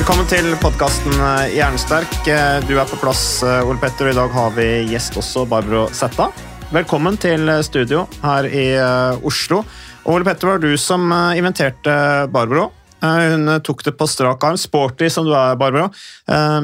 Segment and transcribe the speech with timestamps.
[0.00, 1.12] Velkommen til podkasten
[1.52, 2.14] Jernsterk.
[2.24, 5.46] Eh, Du er på plass, eh, Ole Petter, og i dag har vi gjest også,
[5.46, 6.30] Barbro Setta.
[6.72, 9.60] Velkommen til eh, studio her i eh, Oslo.
[10.08, 12.70] Ole Petter, var du som eh, inventerte Barbro.
[13.02, 14.56] Eh, Hun eh, tok det på strak arm.
[14.56, 15.90] Sporty som du er, Barbro.
[16.26, 16.60] Eh,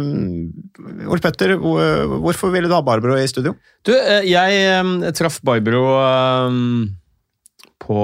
[1.05, 3.53] Ole Petter, hvorfor ville du ha Barbro i studio?
[3.84, 6.89] Du, eh, jeg eh, traff Barbro eh,
[7.83, 7.99] på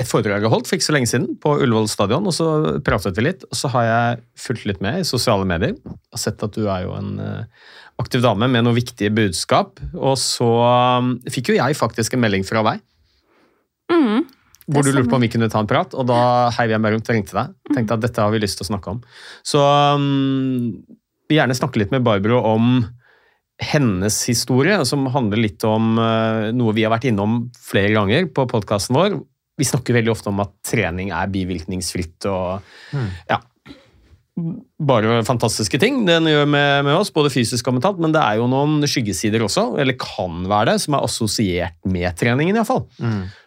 [0.00, 3.18] et foredrag jeg holdt for ikke så lenge siden, på Ullevål stadion, og så pratet
[3.18, 3.44] vi litt.
[3.50, 6.86] Og så har jeg fulgt litt med i sosiale medier og sett at du er
[6.86, 7.66] jo en eh,
[8.00, 9.82] aktiv dame med noen viktige budskap.
[9.92, 12.80] Og så eh, fikk jo jeg faktisk en melding fra deg.
[13.92, 14.24] Mm.
[14.70, 16.22] Hvor du lurte på om vi kunne ta en prat, og da
[16.56, 17.52] heiv jeg meg rundt og ringte deg.
[17.74, 19.00] Tenkte at dette har vi lyst til å snakke om.
[19.46, 20.78] Så um,
[21.30, 22.78] gjerne snakke litt med Barbro om
[23.60, 28.46] hennes historie, som handler litt om uh, noe vi har vært innom flere ganger på
[28.50, 29.18] podkasten vår.
[29.60, 32.64] Vi snakker veldig ofte om at trening er bivirkningsfritt og
[33.28, 33.36] ja,
[34.80, 38.38] bare fantastiske ting den gjør med, med oss, både fysisk og mentalt, men det er
[38.40, 42.86] jo noen skyggesider også, eller kan være det, som er assosiert med treningen iallfall.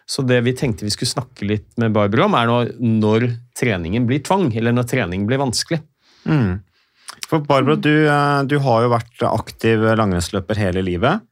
[0.06, 4.06] Så det vi tenkte vi skulle snakke litt med Barbro om, er når, når treningen
[4.08, 5.80] blir tvang, eller når trening blir vanskelig.
[6.28, 6.60] Mm.
[7.34, 11.24] For Barbara, du, eh, du har jo vært aktiv langrennsløper hele livet.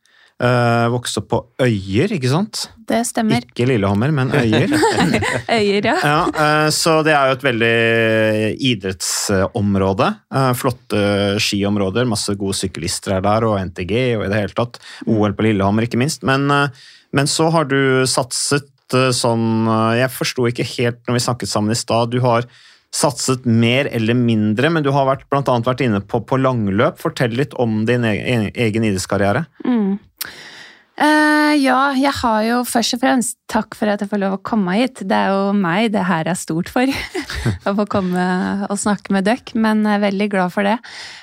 [0.43, 2.65] Uh, vokste opp på Øyer, ikke sant?
[2.89, 3.45] Det stemmer.
[3.47, 4.73] Ikke Lillehammer, men Øyer.
[5.61, 5.95] Øyer, ja.
[6.03, 7.77] Ja, uh, så det er jo et veldig
[8.73, 10.09] idrettsområde.
[10.35, 11.05] Uh, Flotte
[11.39, 14.83] skiområder, masse gode syklister er der, og NTG og i det hele tatt.
[15.07, 16.27] OL på Lillehammer, ikke minst.
[16.27, 21.21] Men, eh, men så har du satset eh, sånn eh, Jeg forsto ikke helt når
[21.21, 22.11] vi snakket sammen i stad.
[22.11, 22.51] Du har
[22.93, 27.01] satset mer eller mindre, men du har vært, blant annet vært inne på, på langløp.
[27.01, 29.47] Fortell litt om din egen, egen idrettskarriere.
[29.65, 29.97] Mm.
[31.03, 34.43] Uh, ja, jeg har jo først og fremst takk for at jeg får lov å
[34.45, 35.01] komme hit.
[35.09, 36.91] Det er jo meg det her er stort for.
[37.69, 38.27] å få komme
[38.69, 40.77] og snakke med dere, men jeg er veldig glad for det.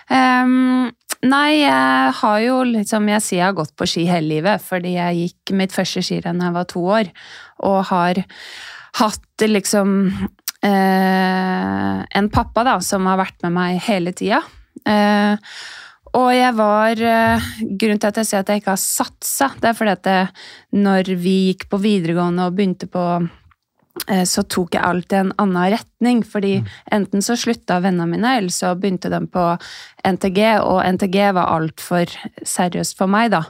[0.10, 0.90] Um,
[1.22, 4.98] nei, jeg har jo liksom Jeg sier jeg har gått på ski hele livet, fordi
[4.98, 7.14] jeg gikk mitt første skirenn da jeg var to år,
[7.70, 8.24] og har
[8.98, 10.00] hatt liksom
[10.66, 14.42] eh, en pappa da, som har vært med meg hele tida.
[14.88, 15.52] Eh,
[16.18, 19.70] og jeg var eh, Grunnen til at jeg sier at jeg ikke har satsa, det
[19.70, 20.22] er fordi at det,
[20.78, 23.04] når vi gikk på videregående og begynte på
[24.08, 26.56] eh, så tok jeg alltid en annen retning, fordi
[26.96, 29.44] enten så slutta vennene mine, eller så begynte de på
[30.08, 33.44] NTG, og NTG var altfor seriøst for meg, da.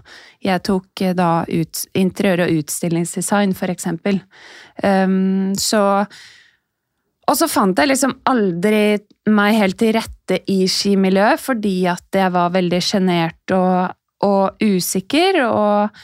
[0.44, 4.20] Jeg tok eh, da ut, interiør- og utstillingsdesign, for eksempel.
[4.84, 6.02] Um, så
[7.30, 12.34] og så fant jeg liksom aldri meg helt til rette i skimiljøet, fordi at jeg
[12.34, 13.92] var veldig sjenert og,
[14.26, 16.00] og usikker, og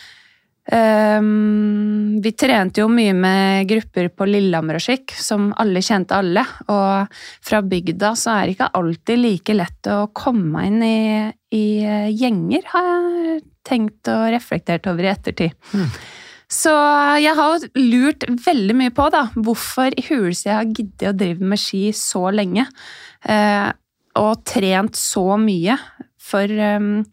[0.69, 6.46] um, Vi trente jo mye med grupper på Lillehammer og skikk, som alle kjente alle,
[6.72, 11.00] og fra bygda så er det ikke alltid like lett å komme inn i,
[11.57, 11.66] i
[12.13, 15.57] gjenger, har jeg tenkt og reflektert over i ettertid.
[16.56, 16.72] Så
[17.19, 21.16] jeg har jo lurt veldig mye på da, hvorfor i huleste jeg har giddet å
[21.18, 22.63] drive med ski så lenge.
[23.28, 23.69] Eh,
[24.22, 25.75] og trent så mye.
[26.25, 27.04] For ehm,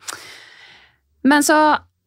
[1.27, 1.56] Men så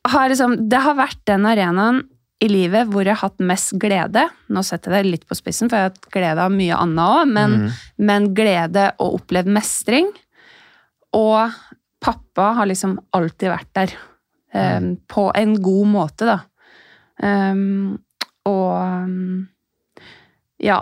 [0.07, 2.03] har liksom Det har vært den arenaen
[2.43, 4.25] i livet hvor jeg har hatt mest glede.
[4.51, 7.03] Nå setter jeg det litt på spissen, for jeg har hatt glede av mye annet
[7.03, 7.53] òg, men,
[7.97, 10.09] men glede og opplevd mestring.
[11.15, 11.55] Og
[12.03, 13.93] pappa har liksom alltid vært der.
[14.53, 16.39] eh, På en god måte, da.
[17.23, 17.97] Um,
[18.45, 19.09] og
[20.63, 20.81] ja.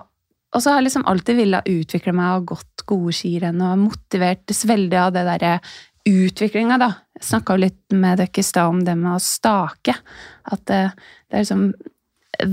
[0.53, 4.53] Og så har jeg liksom alltid villet utvikle meg og gått gode skirenn og motivert
[4.69, 5.53] veldig av det derre
[6.05, 6.91] utviklinga, da.
[7.17, 9.95] Jeg snakka jo litt med dere i stad om det med å stake.
[10.51, 10.81] At det,
[11.31, 11.65] det er liksom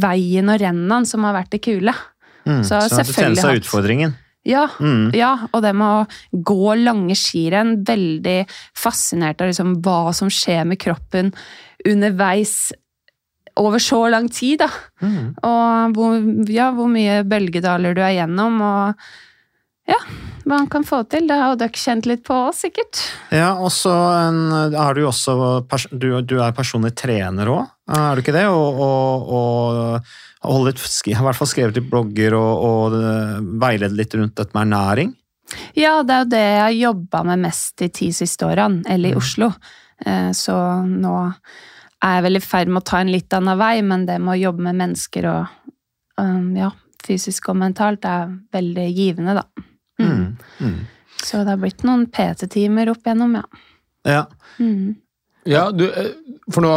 [0.00, 1.92] veien og rennene som har vært det kule.
[2.46, 4.16] Mm, Så så at du tenner seg utfordringen.
[4.48, 5.10] Ja, Mm.
[5.12, 10.64] ja, og det med å gå lange skirenn, veldig fascinert av liksom hva som skjer
[10.64, 11.34] med kroppen
[11.84, 12.72] underveis
[13.60, 14.70] over så lang tid, da.
[15.04, 15.34] Mm.
[15.46, 16.16] Og hvor,
[16.50, 19.98] ja, hvor mye bølgedaler du er gjennom, og ja,
[20.46, 21.26] hva han kan få til.
[21.28, 23.02] Det har jo dere kjent litt på òg, sikkert.
[23.34, 25.36] Ja, og så er du jo også
[25.92, 28.46] du, du er personlig trener òg, er du ikke det?
[28.48, 30.80] Og, og, og holdet,
[31.10, 35.16] har i hvert fall skrevet litt blogger og, og veiledet litt rundt dette med ernæring.
[35.74, 39.12] Ja, det er jo det jeg har jobba med mest de ti siste årene, eller
[39.12, 39.50] i Oslo.
[40.06, 40.54] Eh, Så
[40.86, 41.16] nå
[42.02, 44.34] er jeg vel i ferd med å ta en litt annen vei, men det med
[44.34, 45.46] å jobbe med mennesker og
[46.20, 46.70] um, ja,
[47.04, 49.44] fysisk og mentalt er veldig givende, da.
[50.00, 50.36] Mm.
[50.60, 50.78] Mm.
[51.20, 53.44] Så det har blitt noen PT-timer opp igjennom, ja.
[54.08, 54.22] Ja.
[54.58, 54.94] Mm.
[55.48, 56.12] Ja, du, eh,
[56.52, 56.70] for nå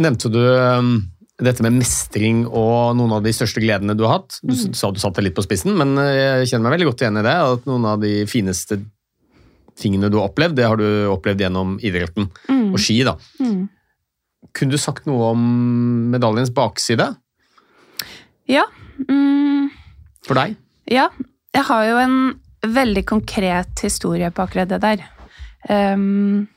[0.00, 0.94] nevnte du um,
[1.42, 4.38] dette med mestring og noen av de største gledene du har hatt.
[4.44, 6.88] Du s- sa du satte det litt på spissen, men eh, jeg kjenner meg veldig
[6.92, 7.36] godt igjen i det.
[7.56, 8.80] At noen av de fineste
[9.80, 12.72] tingene du har opplevd, det har du opplevd gjennom idretten Mm.
[12.72, 13.02] og ski.
[13.04, 13.16] da.
[14.56, 15.42] Kunne du sagt noe om
[16.12, 17.14] medaljens bakside
[18.50, 18.66] Ja.
[19.08, 19.70] Mm.
[20.26, 20.56] for deg?
[20.90, 21.08] Ja,
[21.54, 22.16] jeg har jo en
[22.62, 25.04] veldig konkret historie på akkurat det der.
[25.68, 26.48] Um,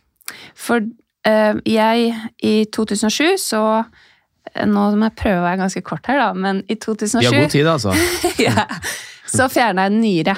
[0.57, 3.61] for uh, jeg i 2007 så
[4.55, 7.41] Nå må jeg prøve å være ganske kort her, da, men i 2007 Vi har
[7.41, 7.95] god tid, altså.
[8.45, 8.67] ja,
[9.27, 10.35] så fjerna jeg en nyre.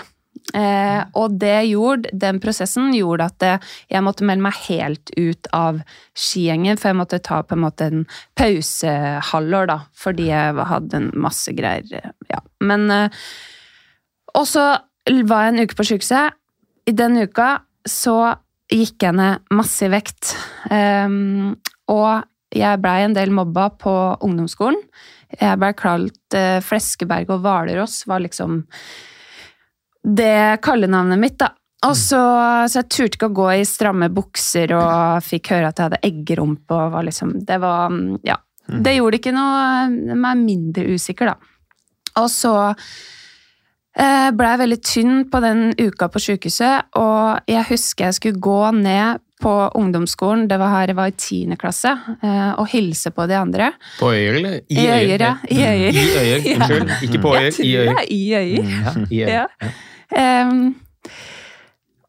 [0.56, 3.54] Eh, og det gjorde, den prosessen gjorde at det,
[3.92, 5.82] jeg måtte melde meg helt ut av
[6.16, 8.06] skigjengen, for jeg måtte ta på en måte en
[8.40, 11.84] pausehalvår, da, fordi jeg hadde en masse greier.
[12.00, 12.40] eh, Ja.
[12.64, 13.10] Men eh,
[14.36, 14.64] Og så
[15.08, 16.34] var jeg en uke på sykehuset.
[16.88, 18.36] I den uka så
[18.72, 20.36] gikk jeg ned masse i vekt.
[20.72, 21.08] Eh,
[21.90, 22.24] og
[22.56, 23.94] jeg blei en del mobba på
[24.24, 24.80] ungdomsskolen.
[25.42, 28.62] Jeg blei kalt eh, Fleskeberg og Hvalross, var liksom
[30.08, 31.52] det kallenavnet mitt, da.
[31.86, 32.20] Og så,
[32.66, 36.00] så jeg turte ikke å gå i stramme bukser og fikk høre at jeg hadde
[36.08, 37.94] eggerumpe og var liksom Det var
[38.26, 38.40] Ja.
[38.68, 41.38] Det gjorde ikke noe meg mindre usikker, da.
[42.20, 42.52] Og så
[43.96, 48.44] eh, ble jeg veldig tynn på den uka på sykehuset, og jeg husker jeg skulle
[48.44, 53.12] gå ned på ungdomsskolen, det var her jeg var i tiende klasse, eh, og hilse
[53.14, 53.70] på de andre.
[54.00, 54.56] På øyer, eller?
[54.68, 55.34] I øyer, ja.
[55.48, 55.92] I øyer.
[55.94, 56.96] I øyer, Unnskyld.
[57.08, 57.94] Ikke på øyer, i øyer.
[57.94, 58.74] er i øyer.
[58.74, 59.32] Ja, i øyer.
[59.38, 59.72] Ja.
[60.16, 60.76] Ehm,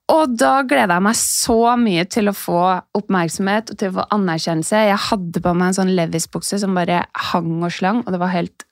[0.09, 2.61] og da gleda jeg meg så mye til å få
[2.97, 4.87] oppmerksomhet og til å få anerkjennelse.
[4.89, 7.03] Jeg hadde på meg en sånn Levis-bukse som bare
[7.33, 8.65] hang og slang, og det var helt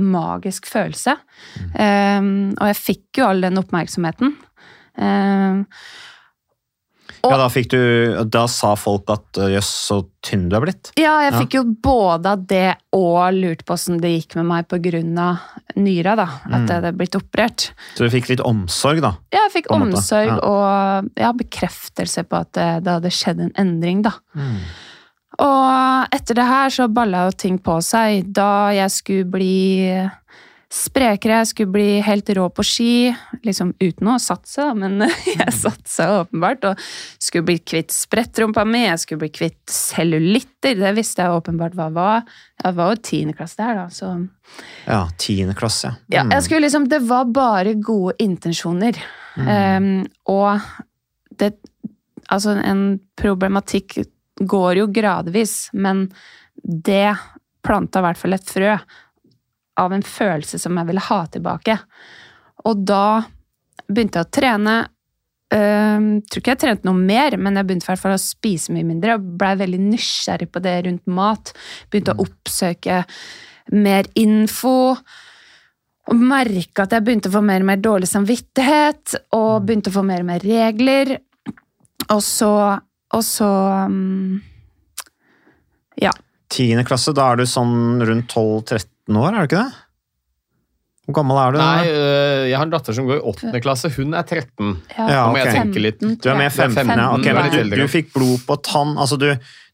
[0.00, 1.14] magisk følelse.
[1.76, 4.34] Um, og jeg fikk jo all den oppmerksomheten.
[7.22, 7.78] Ehm, Ja, da, fikk du,
[8.26, 10.90] da sa folk at øh, jøss, så tynn du er blitt.
[10.98, 11.38] ja, jeg Ja.
[11.38, 15.38] fikk jo både av det og lurt på åssen det gikk med meg av
[15.76, 16.28] nyra, da.
[16.50, 17.70] At jeg hadde blitt operert.
[17.94, 19.14] Så du fikk litt omsorg, da.
[19.32, 20.38] Ja, jeg fikk omsorg ja.
[20.42, 24.12] og ja, bekreftelse på at det, det hadde skjedd en endring, da.
[25.42, 28.26] Og etter det her så balla jo ting på seg.
[28.36, 29.54] Da jeg skulle bli
[30.72, 32.92] sprekere, jeg skulle bli helt rå på ski,
[33.44, 35.02] liksom uten å satse, men
[35.38, 36.80] jeg satsa åpenbart, og
[37.20, 41.90] skulle bli kvitt sprettrumpa mi, jeg skulle bli kvitt cellulitter, det visste jeg åpenbart hva
[41.92, 42.22] var.
[42.62, 44.14] Jeg var jo tiende klasse der, da, så
[44.86, 45.92] Ja, tiende klasse.
[46.12, 46.32] ja, Mm.
[46.38, 48.96] jeg skulle liksom, det var bare gode intensjoner.
[49.36, 50.60] Ehm, og
[51.38, 51.54] det
[52.30, 53.96] Altså, en problematikk
[54.46, 56.04] går jo gradvis, men
[56.64, 57.10] det
[57.66, 58.76] planta i hvert fall et frø
[59.80, 61.78] av en følelse som jeg ville ha tilbake.
[62.68, 63.22] Og da
[63.88, 64.76] begynte jeg å trene.
[65.52, 68.72] Uh, tror ikke jeg trente noe mer, men jeg begynte i hvert fall å spise
[68.72, 69.18] mye mindre.
[69.18, 71.52] og Blei veldig nysgjerrig på det rundt mat.
[71.92, 73.02] Begynte å oppsøke
[73.76, 74.94] mer info.
[76.10, 79.96] Og merka at jeg begynte å få mer og mer dårlig samvittighet, og begynte å
[80.00, 81.18] få mer og mer regler.
[82.10, 82.54] Og så
[83.12, 83.46] Og så
[83.86, 84.40] um,
[86.00, 86.10] Ja.
[86.48, 88.88] Tiende klasse, da er du sånn rundt 12-13
[89.20, 89.80] år, er du ikke det?
[91.02, 91.58] Hvor gammel er du?
[91.58, 93.88] Nei, øh, jeg har en datter som går i åttende klasse.
[93.96, 94.68] Hun er 13.
[94.94, 95.32] ja, Ja, okay.
[95.32, 95.98] må jeg tenke litt.
[95.98, 96.76] Du er med tror jeg.
[96.78, 97.08] 15, ja.
[97.16, 98.92] Ok, 15, men du, du fikk blod på tann.
[99.02, 99.32] Altså, du,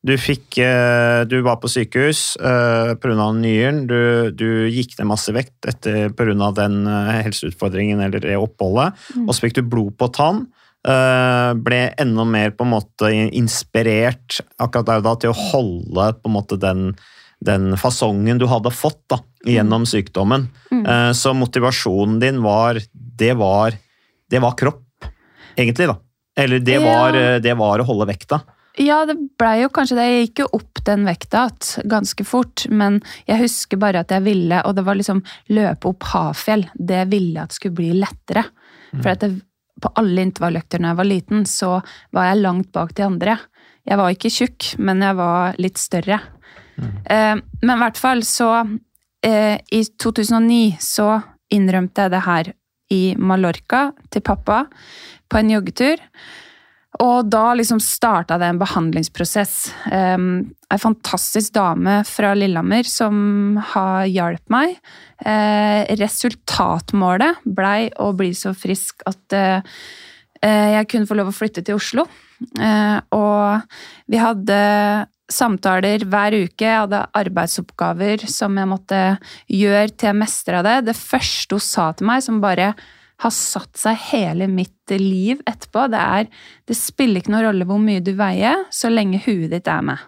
[0.09, 3.27] du fikk eh, Du var på sykehus uh, pga.
[3.37, 3.83] nyren.
[3.91, 3.99] Du,
[4.33, 6.49] du gikk ned masse vekt etter pga.
[6.63, 8.97] den eh, helseutfordringen eller det oppholdet.
[9.27, 10.47] Og så fikk du blod på tann.
[10.89, 16.09] eh, ble enda mer på en måte inspirert akkurat der og da til å holde
[16.23, 16.85] på en måte den,
[17.45, 20.49] den fasongen du hadde fått da, gjennom sykdommen.
[20.73, 21.15] Mm.
[21.15, 23.73] så motivasjonen din var Det var,
[24.31, 25.05] det var kropp,
[25.57, 25.97] egentlig, da.
[26.37, 26.85] Eller det Ja.
[26.85, 28.41] var, eh, det var å holde vekta.
[28.79, 30.05] Ja, det blei jo kanskje det.
[30.07, 31.49] Jeg gikk jo opp den vekta
[31.85, 36.03] ganske fort, men jeg husker bare at jeg ville, og det var liksom løpe opp
[36.13, 38.45] Hafjell, det ville at skulle bli lettere.
[39.03, 39.43] For at det,
[39.83, 43.39] på alle intervalløkter når jeg var liten, så var jeg langt bak de andre.
[43.85, 46.21] Jeg var ikke tjukk, men jeg var litt større.
[46.79, 48.53] Eh, men i hvert fall så
[49.25, 51.11] eh, I 2009 så
[51.55, 52.53] innrømte jeg det her
[52.95, 54.65] i Mallorca til pappa
[55.29, 56.01] på en joggetur.
[57.05, 59.57] Og da liksom starta det en behandlingsprosess.
[59.93, 64.79] Um, ei fantastisk dame fra Lillehammer som har hjulpet meg.
[65.21, 69.61] Eh, resultatmålet blei å bli så frisk at eh,
[70.43, 72.09] eh, jeg kunne få lov å flytte til Oslo.
[72.59, 74.59] Eh, og vi hadde
[75.33, 76.65] samtaler hver uke.
[76.65, 79.01] Jeg hadde arbeidsoppgaver som jeg måtte
[79.53, 80.77] gjøre til jeg mestra det.
[80.89, 82.73] Det første hun sa til meg, som bare
[83.19, 86.29] har satt seg hele mitt liv etterpå, det er
[86.71, 90.05] det spiller ikke noen rolle hvor mye du veier, så lenge huet ditt er med.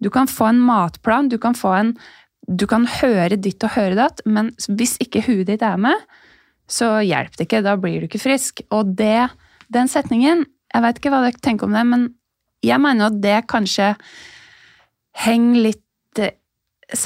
[0.00, 1.96] Du kan få en matplan, du kan få en
[2.44, 5.96] Du kan høre ditt og høre datt, men hvis ikke huet ditt er med,
[6.68, 7.62] så hjelper det ikke.
[7.64, 8.60] Da blir du ikke frisk.
[8.68, 9.30] Og det,
[9.72, 12.04] den setningen Jeg vet ikke hva dere tenker om det, men
[12.64, 13.94] jeg mener at det kanskje
[15.24, 16.36] henger litt eh,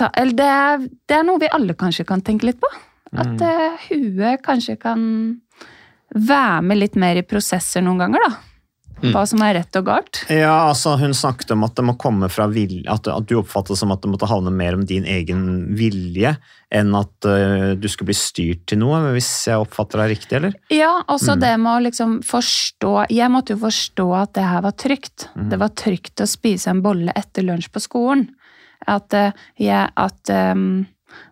[0.09, 2.71] Eller det er, det er noe vi alle kanskje kan tenke litt på.
[3.17, 3.79] At mm.
[3.89, 5.03] huet kanskje kan
[6.15, 8.58] være med litt mer i prosesser noen ganger, da.
[9.03, 10.21] Hva som er rett og galt.
[10.33, 13.75] Ja, altså Hun snakket om at det må komme fra vilje, at, at du oppfattet
[13.75, 15.43] det som at det måtte havne mer om din egen
[15.79, 16.35] vilje
[16.75, 20.57] enn at uh, du skulle bli styrt til noe, hvis jeg oppfatter deg riktig, eller?
[20.75, 24.77] Ja, også det med å liksom forstå Jeg måtte jo forstå at det her var
[24.77, 25.29] trygt.
[25.35, 28.29] Det var trygt å spise en bolle etter lunsj på skolen.
[28.89, 30.85] At uh, jeg at, um,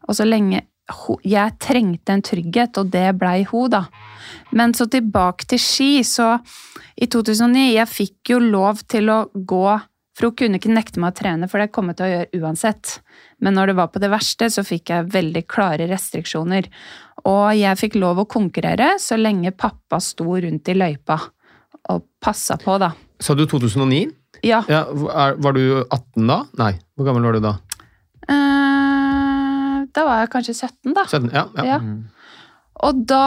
[0.08, 0.64] Og så lenge
[1.26, 3.86] Jeg trengte en trygghet, og det blei hun, da.
[4.54, 6.36] Men så tilbake til ski, så
[6.96, 9.66] i 2009 Jeg fikk jo lov til å gå
[10.16, 12.38] for hun kunne ikke nekte meg å trene, for det kom jeg til å gjøre
[12.40, 12.92] uansett.
[13.44, 16.70] Men når det var på det verste, så fikk jeg veldig klare restriksjoner.
[17.28, 21.18] Og jeg fikk lov å konkurrere så lenge pappa sto rundt i løypa
[21.92, 22.94] og passa på, da.
[23.20, 24.08] Sa du 2009?
[24.44, 24.62] Ja.
[24.72, 26.40] Ja, var du 18 da?
[26.64, 27.54] Nei, hvor gammel var du da?
[28.26, 28.75] Eh,
[29.96, 31.06] da var jeg kanskje 17, da.
[31.08, 31.30] 17?
[31.32, 31.44] Ja.
[31.56, 31.64] ja.
[31.64, 31.80] Ja.
[32.86, 33.26] Og da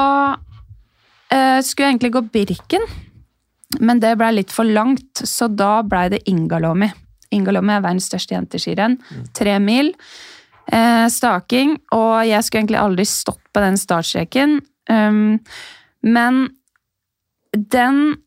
[1.34, 2.86] eh, skulle jeg egentlig gå Birken,
[3.80, 6.90] men det blei litt for langt, så da blei det Ingalomi.
[7.36, 8.98] Ingalomi er verdens største jenteskirenn.
[9.38, 9.92] Tre mil.
[10.70, 14.60] Eh, staking, og jeg skulle egentlig aldri stått på den startstreken.
[14.90, 15.38] Um,
[16.06, 16.48] men
[17.54, 18.18] den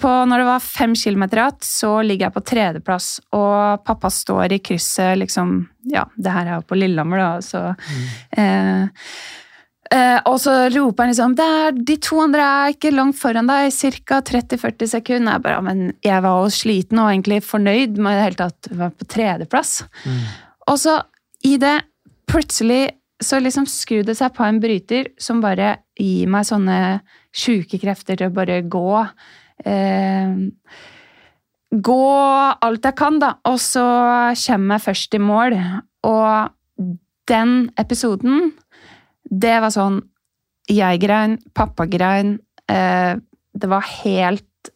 [0.00, 4.56] på, Når det var fem kilometer igjen, så ligger jeg på tredjeplass, og pappa står
[4.56, 5.56] i krysset, liksom
[5.92, 7.74] Ja, det her er jo på Lillehammer, da, så
[8.40, 8.86] eh,
[9.92, 13.50] Eh, og så roper han liksom det er, 'De to andre er ikke langt foran
[13.50, 13.70] deg,
[14.08, 14.20] ca.
[14.24, 18.40] 30-40 sekunder.' Jeg bare, men jeg var jo sliten og egentlig fornøyd med det hele
[18.40, 19.84] tatt å være på tredjeplass.
[20.68, 21.02] Og så
[21.44, 21.82] i det
[22.26, 27.00] plutselig så liksom skrur det seg på en bryter som bare gir meg sånne
[27.34, 29.06] sjuke krefter til å bare gå.
[29.62, 30.34] Eh,
[31.70, 32.02] gå
[32.66, 33.36] alt jeg kan, da.
[33.50, 33.84] Og så
[34.46, 35.58] kommer jeg først i mål.
[36.04, 36.88] Og
[37.28, 38.52] den episoden
[39.24, 40.02] det var sånn
[40.68, 42.38] Jeg grein, pappa grein.
[42.72, 43.16] Eh,
[43.52, 44.70] det var helt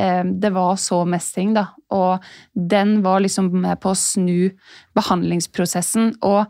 [0.00, 1.68] eh, Det var så mestring, da.
[1.92, 4.50] Og den var liksom med på å snu
[4.96, 6.14] behandlingsprosessen.
[6.24, 6.46] Og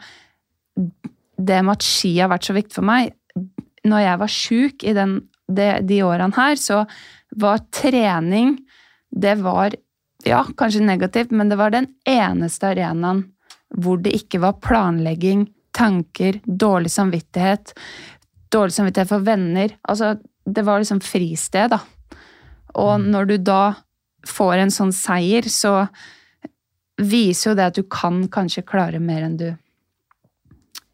[1.36, 3.14] det med at ski har vært så viktig for meg
[3.86, 5.18] Når jeg var sjuk i den,
[5.48, 6.84] de, de årene her, så
[7.30, 8.58] var trening
[9.10, 9.74] Det var
[10.24, 13.24] ja, kanskje negativt, men det var den eneste arenaen
[13.76, 17.72] hvor det ikke var planlegging, tanker, dårlig samvittighet,
[18.52, 19.74] dårlig samvittighet for venner.
[19.88, 20.14] Altså,
[20.46, 21.80] det var liksom fristed, da.
[22.78, 23.74] Og når du da
[24.26, 25.86] får en sånn seier, så
[27.02, 29.48] viser jo det at du kan kanskje klare mer enn du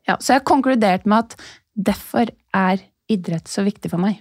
[0.03, 1.35] Ja, så jeg har konkludert med at
[1.79, 2.81] derfor er
[3.13, 4.19] idrett så viktig for meg.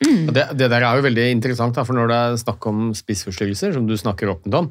[0.00, 2.78] Og Det, det der er jo veldig interessant, da, for når det er snakk om
[2.96, 4.70] spissforstyrrelser, som du snakker åpent om,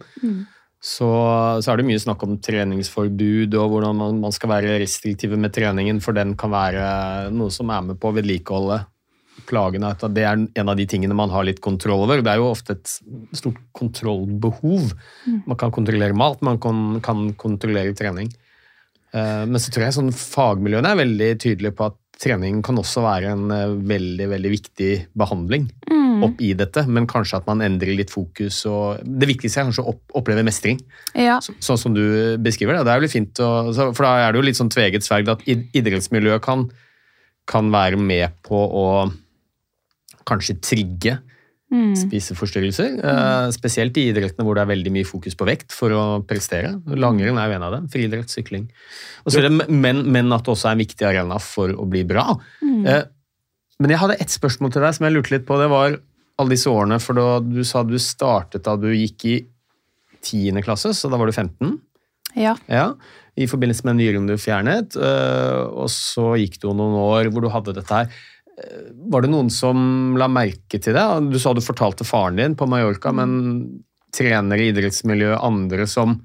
[0.82, 1.10] så,
[1.62, 5.52] så er det mye snakk om treningsforbud og hvordan man, man skal være restriktive med
[5.54, 8.80] treningen, for den kan være noe som er med på å vedlikeholde
[9.50, 9.92] plagene.
[9.94, 12.24] At Det er en av de tingene man har litt kontroll over.
[12.26, 12.96] Det er jo ofte et
[13.38, 14.94] stort kontrollbehov.
[15.46, 18.32] Man kan kontrollere mat, man kan, kan kontrollere trening.
[19.14, 23.02] Eh, Men så tror jeg sånn fagmiljøene er veldig tydelige på at trening kan også
[23.06, 25.70] være en eh, veldig veldig viktig behandling
[26.26, 28.58] opp i dette, men kanskje at man endrer litt fokus.
[28.68, 30.82] og Det viktigste er kanskje å oppleve mestring,
[31.16, 31.38] Ja.
[31.40, 32.82] så, sånn som du beskriver det.
[32.84, 35.32] Det er jo litt fint, å, for da er det jo litt sånn tveget sverd
[35.32, 36.66] at id- idrettsmiljøet kan,
[37.48, 38.86] kan være med på å
[40.28, 41.16] kanskje trigge
[41.70, 41.94] Mm.
[41.94, 42.96] spiseforstyrrelser.
[42.98, 43.52] Mm.
[43.54, 46.72] spesielt i idrettene hvor det er veldig mye fokus på vekt for å prestere.
[46.90, 47.86] Langrenn er jo en av dem.
[47.94, 48.66] Friidrett, sykling.
[49.22, 51.86] Og så er det, men, men at det også er en viktig arena for å
[51.90, 52.26] bli bra.
[52.66, 52.88] Mm.
[52.90, 53.04] Eh,
[53.80, 55.60] men jeg hadde ett spørsmål til deg som jeg lurte litt på.
[55.62, 56.00] Det var
[56.40, 59.38] alle disse årene, for da du sa du startet da du gikk i
[60.26, 60.64] 10.
[60.66, 61.78] klasse, så da var du 15.
[62.38, 62.56] Ja.
[62.70, 62.92] Ja,
[63.40, 64.98] I forbindelse med nyren du fjernet.
[64.98, 68.12] øh, og så gikk det jo noen år hvor du hadde dette her.
[69.10, 71.06] Var det noen som la merke til det?
[71.32, 73.82] Du sa du fortalte faren din på Mallorca, men
[74.16, 76.20] trenere i idrettsmiljøet, andre som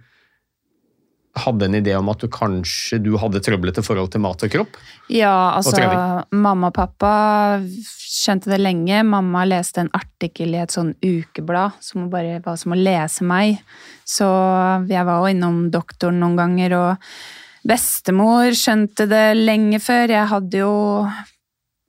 [1.34, 4.78] hadde en idé om at du kanskje du hadde trøblete forhold til mat og kropp?
[5.10, 7.14] Ja, altså og Mamma og pappa
[7.64, 9.02] skjønte det lenge.
[9.06, 13.58] Mamma leste en artikkel i et sånn ukeblad som bare var som å lese meg.
[14.06, 14.28] Så
[14.88, 20.14] jeg var jo innom doktoren noen ganger, og bestemor skjønte det lenge før.
[20.14, 20.74] Jeg hadde jo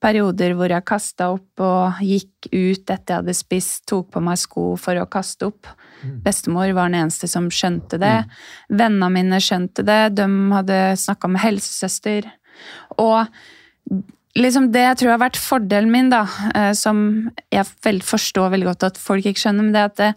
[0.06, 4.40] perioder hvor jeg kasta opp og gikk ut etter jeg hadde spist, tok på meg
[4.42, 5.70] sko for å kaste opp.
[6.26, 8.18] Bestemor var den eneste som skjønte det.
[8.70, 10.02] Vennene mine skjønte det.
[10.20, 12.30] De hadde snakka med helsesøster.
[13.02, 13.26] Og
[14.38, 18.72] liksom det jeg tror har vært fordelen min, da, eh, som jeg vel forstår veldig
[18.72, 20.12] godt at folk ikke skjønner, men det er at det,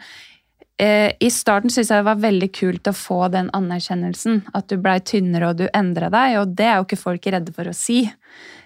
[0.84, 4.42] eh, i starten syntes jeg det var veldig kult å få den anerkjennelsen.
[4.54, 7.54] At du blei tynnere og du endra deg, og det er jo ikke folk redde
[7.54, 8.04] for å si.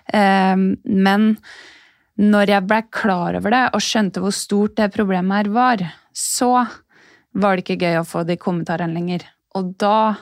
[0.09, 1.29] Eh, men
[2.23, 6.67] når jeg blei klar over det og skjønte hvor stort det problemet her var, så
[7.33, 9.25] var det ikke gøy å få de kommentarene lenger.
[9.57, 10.15] Og da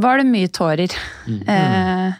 [0.00, 0.92] var det mye tårer.
[1.26, 2.18] Eh,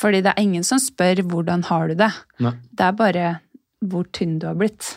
[0.00, 2.14] fordi det er ingen som spør 'hvordan har du det'?
[2.40, 2.54] Nei.
[2.72, 3.40] Det er bare
[3.84, 4.96] hvor tynn du har blitt.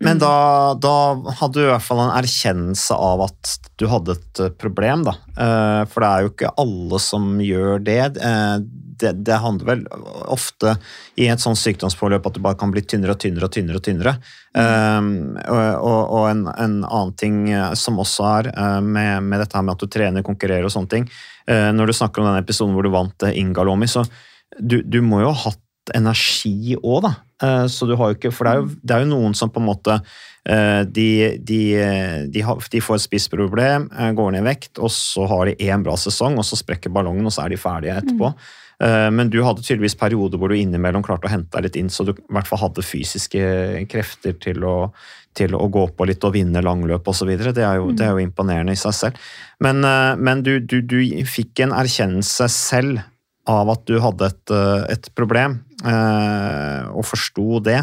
[0.00, 4.58] Men da, da hadde du i hvert fall en erkjennelse av at du hadde et
[4.58, 5.14] problem, da.
[5.36, 8.16] Eh, For det er jo ikke alle som gjør det.
[8.20, 8.58] Eh,
[9.00, 9.84] Det, det handler vel
[10.30, 10.74] ofte
[11.20, 13.80] i et sånt sykdomsforløp at det bare kan bli tynnere og tynnere og tynnere.
[13.80, 14.14] Og tynnere.
[14.50, 19.54] Um, og og, en, en annen ting eh, som også er eh, med, med dette
[19.56, 21.06] her med at du trener, konkurrerer og sånne ting.
[21.50, 24.04] uh, Når du snakker om den episoden hvor du vant Ingalomi, så
[24.58, 27.12] du, du må jo ha hatt energi òg, da.
[27.40, 29.52] Uh, Så du har jo ikke For det er jo, det er jo noen som
[29.52, 30.00] på en måte
[30.44, 31.06] de,
[31.44, 31.58] de,
[32.32, 35.58] de, har, de får et spissproblem, eh, går ned i vekt, og så har de
[35.68, 38.32] én bra sesong, og så sprekker ballongen, og så er de ferdige etterpå.
[38.32, 38.48] Mm.
[39.12, 42.06] Men du hadde tydeligvis perioder hvor du innimellom klarte å hente deg litt inn, så
[42.08, 43.42] du i hvert fall hadde fysiske
[43.92, 44.72] krefter til å,
[45.36, 47.28] til å gå på litt og vinne langløp osv.
[47.36, 49.18] Det, er jo- det er jo imponerende i seg selv.
[49.60, 50.96] Men, eh, men du, du, du
[51.28, 53.02] fikk en erkjennelse selv
[53.52, 57.82] av at du hadde et, eh, et problem, eh, og forsto det.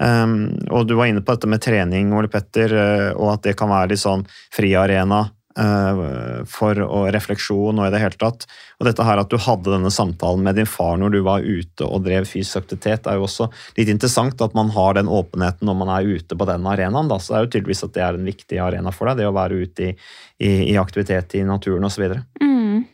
[0.00, 3.52] Um, og du var inne på dette med trening, Ole Petter, eh, og at det
[3.58, 4.22] kan være litt sånn
[4.54, 5.26] friarena
[5.60, 8.46] uh, for og refleksjon og i det hele tatt.
[8.80, 11.84] Og dette her at du hadde denne samtalen med din far når du var ute
[11.84, 15.80] og drev fysisk aktivitet, er jo også litt interessant at man har den åpenheten når
[15.82, 17.12] man er ute på den arenaen.
[17.12, 17.20] Da.
[17.20, 19.36] Så det er jo tydeligvis at det er en viktig arena for deg, det å
[19.36, 19.94] være ute i,
[20.40, 22.08] i, i aktivitet i naturen osv.
[22.40, 22.86] Mm.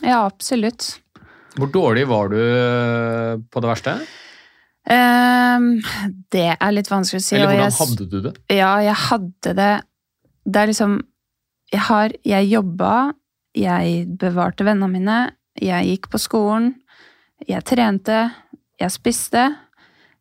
[0.00, 0.94] Ja, absolutt.
[1.54, 3.98] Hvor dårlig var du øh, på det verste?
[4.90, 5.68] Ehm,
[6.30, 7.36] det er litt vanskelig å si.
[7.36, 8.32] Eller hvordan jeg- hadde du det?
[8.52, 9.82] Ja, jeg hadde det
[10.46, 11.00] Det er liksom
[11.72, 13.14] Jeg har Jeg jobba,
[13.54, 16.74] jeg bevarte vennene mine, jeg gikk på skolen,
[17.48, 18.32] jeg trente,
[18.78, 19.56] jeg spiste.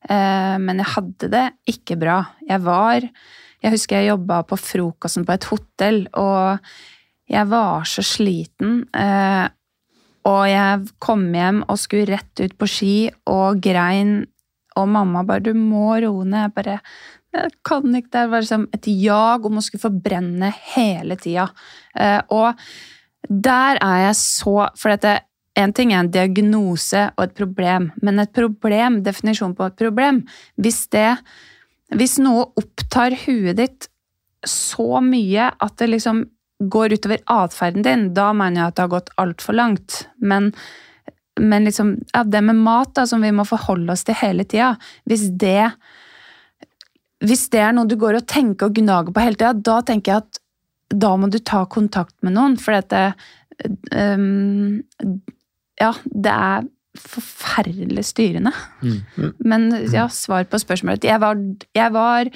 [0.10, 2.28] Uh, men jeg hadde det ikke bra.
[2.48, 3.02] Jeg var
[3.64, 6.60] Jeg husker jeg jobba på frokosten på et hotell, og
[7.30, 8.84] jeg var så sliten.
[8.94, 9.48] Uh,
[10.26, 14.26] og jeg kom hjem og skulle rett ut på ski og grein,
[14.76, 16.42] og mamma bare 'Du må roe ned'.
[16.44, 16.80] Jeg bare
[17.34, 18.12] jeg kan ikke.
[18.14, 21.48] Det var liksom et jag om å skulle forbrenne hele tida.
[21.98, 22.60] Eh, og
[23.30, 25.24] der er jeg så For dette,
[25.56, 30.24] en ting er en diagnose og et problem, men et problem, definisjon på et problem
[30.58, 31.18] Hvis det
[31.94, 33.90] Hvis noe opptar huet ditt
[34.44, 36.26] så mye at det liksom
[36.74, 40.02] går utover atferden din, da mener jeg at det har gått altfor langt.
[40.20, 40.50] Men
[41.42, 44.76] men liksom, ja, det med mat da, som vi må forholde oss til hele tida,
[45.10, 45.72] hvis det
[47.24, 50.12] hvis det er noe du går og tenker og gnager på hele tida, da tenker
[50.12, 50.42] jeg at
[50.94, 53.14] da må du ta kontakt med noen, for dette
[53.96, 54.84] um,
[55.80, 56.68] Ja, det er
[57.00, 58.52] forferdelig styrende.
[59.42, 61.08] Men ja, svar på spørsmålet.
[61.08, 61.40] Jeg var,
[61.74, 62.30] jeg var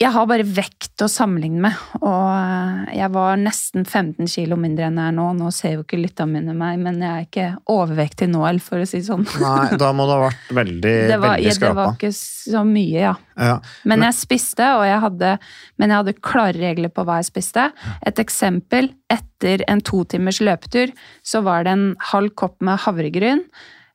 [0.00, 4.96] jeg har bare vekt å sammenligne med, og jeg var nesten 15 kilo mindre enn
[4.96, 5.26] jeg er nå.
[5.36, 8.80] Nå ser jo ikke lytterne mine meg, men jeg er ikke overvektig nå, eller for
[8.80, 9.26] å si det sånn.
[9.42, 12.62] Nei, da må det ha vært veldig, Det var, veldig ja, det var ikke så
[12.64, 13.12] mye, ja.
[13.40, 13.58] Ja.
[13.92, 15.34] Men jeg spiste, og jeg hadde,
[15.76, 17.66] men jeg hadde klare regler på hva jeg spiste.
[18.08, 23.44] Et eksempel, etter en to timers løpetur, så var det en halv kopp med havregryn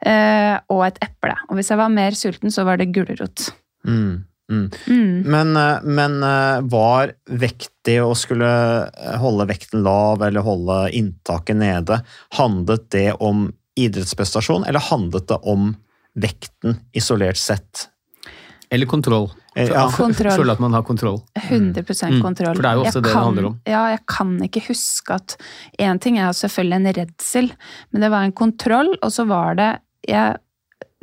[0.05, 1.33] eh, og et eple.
[1.49, 3.49] Og hvis jeg var mer sulten, så var det gulrot.
[3.89, 4.21] Mm.
[4.51, 4.69] Mm.
[4.87, 5.21] Mm.
[5.25, 8.49] Men, eh, men eh, var vektig å skulle
[8.85, 12.01] eh, holde vekten lav eller holde inntaket nede,
[12.37, 15.73] handlet det om idrettsprestasjon, eller handlet det om
[16.15, 17.87] vekten isolert sett?
[18.69, 19.31] Eller kontroll.
[19.55, 19.85] Ja.
[19.93, 20.33] Kontroll.
[20.35, 21.21] Føle at man har kontroll.
[21.35, 22.21] 100 Mm.
[22.21, 22.55] kontroll.
[22.55, 23.59] For det er jo også Jeg det det handler om.
[23.65, 25.37] Ja, jeg kan ikke huske at
[25.79, 27.51] Én ting er selvfølgelig en redsel,
[27.91, 29.69] men det var en kontroll, og så var det
[30.07, 30.37] jeg,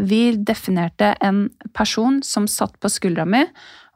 [0.00, 3.44] Vi definerte en person som satt på skuldra mi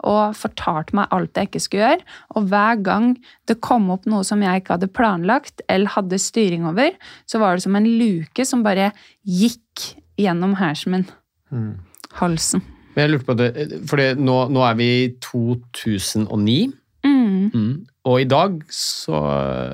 [0.06, 2.04] og fortalte meg alt jeg ikke skulle gjøre.
[2.36, 3.08] Og hver gang
[3.48, 6.92] det kom opp noe som jeg ikke hadde planlagt eller hadde styring over,
[7.24, 8.92] så var det som en luke som bare
[9.24, 11.06] gikk gjennom hersen min.
[11.50, 11.72] Mm.
[12.20, 12.62] Halsen.
[12.94, 13.50] Men jeg lurte på det,
[13.88, 16.58] for nå, nå er vi i 2009,
[17.06, 17.50] Mm.
[17.54, 17.86] mm.
[18.08, 19.18] og i dag så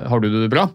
[0.09, 0.67] har du det bra?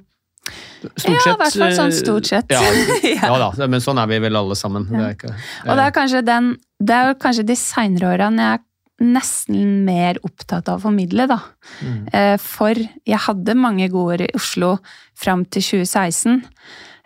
[0.97, 2.53] Stort Ja, i hvert fall sånn eh, stort sett.
[2.55, 2.61] Ja,
[3.03, 3.29] Ja.
[3.33, 4.87] ja da, men sånn er vi vel alle sammen.
[4.91, 5.33] Det er ikke,
[5.67, 8.65] Og det er kanskje den Det er jo kanskje de seinere årene jeg er
[8.99, 11.37] nesten mer opptatt av å formidle, da.
[12.13, 14.73] Eh, For jeg hadde mange gode år i Oslo
[15.15, 16.41] fram til 2016.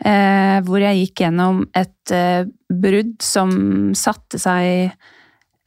[0.05, 4.95] eh, Hvor jeg gikk gjennom et eh, brudd som satte seg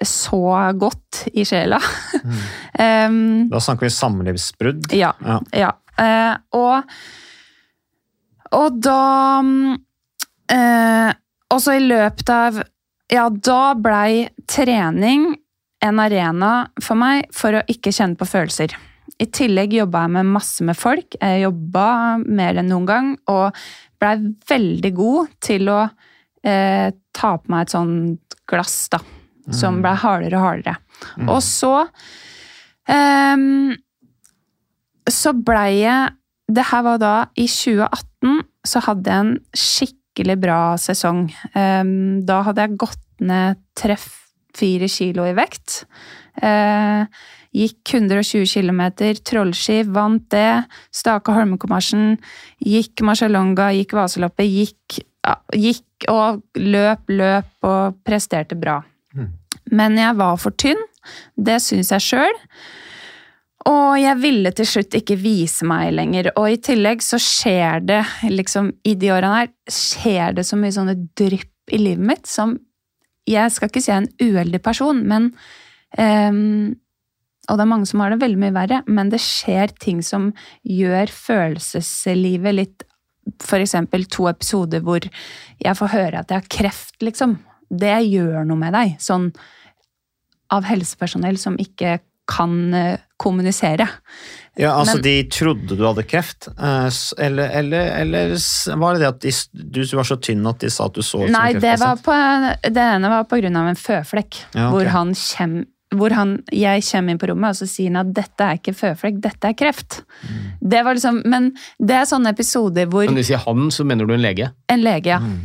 [0.04, 0.42] så
[0.76, 1.78] godt i sjela.
[2.80, 4.90] Em, Da snakker vi samlivsbrudd.
[4.94, 5.14] ja.
[5.24, 5.40] Ja.
[5.54, 5.72] ja.
[5.98, 6.84] Eh, og,
[8.56, 9.42] og da
[10.52, 11.12] eh,
[11.54, 12.62] Og så i løpet av
[13.12, 15.34] Ja, da blei trening
[15.86, 18.74] en arena for meg for å ikke kjenne på følelser.
[19.22, 21.14] I tillegg jobba jeg med masse med folk.
[21.20, 21.86] Jeg jobba
[22.26, 23.60] mer enn noen gang og
[24.02, 24.16] blei
[24.50, 29.04] veldig god til å eh, ta på meg et sånt glass, da.
[29.54, 30.76] Som blei hardere og hardere.
[31.28, 31.76] Og så
[32.90, 33.46] eh,
[35.06, 40.60] så blei jeg Det her var da i 2018, så hadde jeg en skikkelig bra
[40.82, 41.28] sesong.
[41.58, 45.86] Ehm, da hadde jeg gått ned tre-fire kilo i vekt.
[46.42, 47.06] Eh,
[47.56, 48.84] gikk 120 km
[49.26, 50.66] trollski, vant det.
[50.94, 52.18] Staka Holmenkollmarsjen.
[52.62, 54.46] Gikk Marcialonga, gikk Vaseloppet.
[54.46, 55.00] Gikk,
[55.56, 58.82] gikk og løp, løp og presterte bra.
[59.72, 60.82] Men jeg var for tynn.
[61.38, 62.42] Det syns jeg sjøl.
[63.66, 66.30] Og jeg ville til slutt ikke vise meg lenger.
[66.38, 70.76] Og i tillegg så skjer det, liksom, i de årene her, skjer det så mye
[70.76, 72.60] sånne drypp i livet mitt som
[73.26, 75.32] Jeg skal ikke si jeg er en uheldig person, men
[75.98, 76.76] um,
[77.50, 80.30] Og det er mange som har det veldig mye verre, men det skjer ting som
[80.62, 82.86] gjør følelseslivet litt
[83.58, 87.40] eksempel to episoder hvor jeg får høre at jeg har kreft, liksom.
[87.70, 88.94] Det gjør noe med deg.
[89.02, 89.32] Sånn
[90.54, 91.98] av helsepersonell som ikke
[92.28, 93.88] kan eh, kommunisere.
[94.58, 98.36] Ja, altså Men- De trodde du hadde kreft, eh, eller, eller, eller
[98.80, 101.26] var det det at de, du var så tynn at de sa at du så
[101.26, 102.04] ut som Nei, det, kreftpasient?
[102.04, 104.42] på, det ene var på grunn av en føflekk.
[104.54, 104.72] Ja, okay.
[104.76, 105.56] Hvor han kjem,
[105.96, 108.76] hvor han, jeg kommer inn på rommet, og så sier han at dette er ikke
[108.76, 110.02] føflekk, dette er kreft.
[110.24, 110.40] Mm.
[110.72, 114.08] Det var liksom, Men det er sånne episoder hvor Når du sier han, så mener
[114.08, 114.52] du en lege?
[114.72, 115.20] En lege, ja.
[115.20, 115.44] Mm.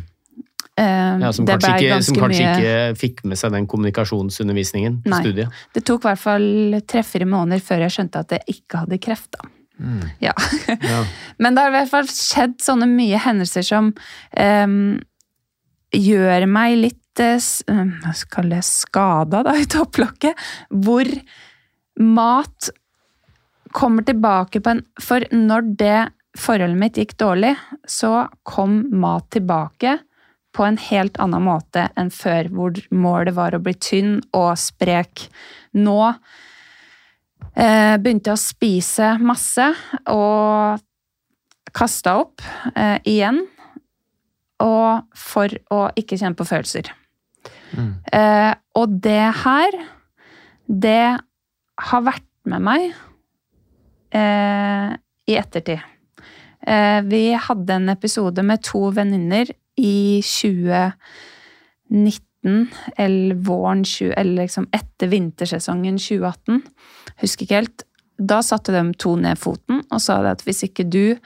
[0.80, 5.12] Eh, Ja, som kanskje, ikke, som kanskje mye- ikke fikk med seg den kommunikasjonsundervisningen på
[5.12, 5.20] Nei.
[5.24, 5.62] studiet.
[5.76, 9.30] Det tok i hvert fall tre-fire måneder før jeg skjønte at jeg ikke hadde kreft.
[9.36, 9.48] da.
[10.20, 10.32] Ja.
[10.68, 11.04] Ja.
[11.40, 13.92] Men det har i hvert fall skjedd sånne mye hendelser som
[14.36, 15.00] um,
[15.96, 17.40] gjør meg litt eh,
[18.00, 20.36] Hva skal jeg skada da, i topplokket.
[20.70, 21.08] Hvor
[22.00, 22.70] mat
[23.76, 25.98] kommer tilbake på en For når det
[26.38, 27.56] forholdet mitt gikk dårlig,
[27.90, 29.96] så kom mat tilbake
[30.56, 35.28] på en helt annen måte enn før, hvor målet var å bli tynn og sprek.
[35.78, 35.98] Nå
[37.54, 39.70] eh, begynte jeg å spise masse
[40.10, 40.82] og
[41.76, 42.42] kasta opp
[42.74, 43.44] eh, igjen.
[44.60, 46.90] Og for å ikke kjenne på følelser.
[48.12, 49.78] Eh, og det her,
[50.66, 51.04] det
[51.80, 52.90] har vært med meg
[54.16, 54.92] eh,
[55.30, 55.80] i ettertid.
[56.60, 64.68] Eh, vi hadde en episode med to venninner i 2019, eller våren 20, eller liksom
[64.76, 66.62] etter vintersesongen 2018.
[67.24, 67.78] Husker ikke helt.
[68.20, 71.16] Da satte de to ned foten og sa at hvis ikke du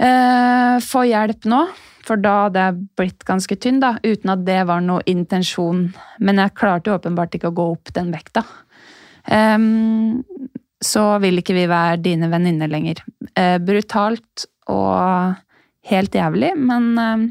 [0.00, 1.60] eh, får hjelp nå,
[2.08, 5.90] for da hadde jeg blitt ganske tynn, da, uten at det var noe intensjon.
[6.24, 8.42] Men jeg klarte åpenbart ikke å gå opp den vekta.
[9.28, 10.22] Um,
[10.80, 13.02] så vil ikke vi være dine venninner lenger.
[13.36, 15.36] Eh, brutalt og
[15.90, 17.26] helt jævlig, men uh,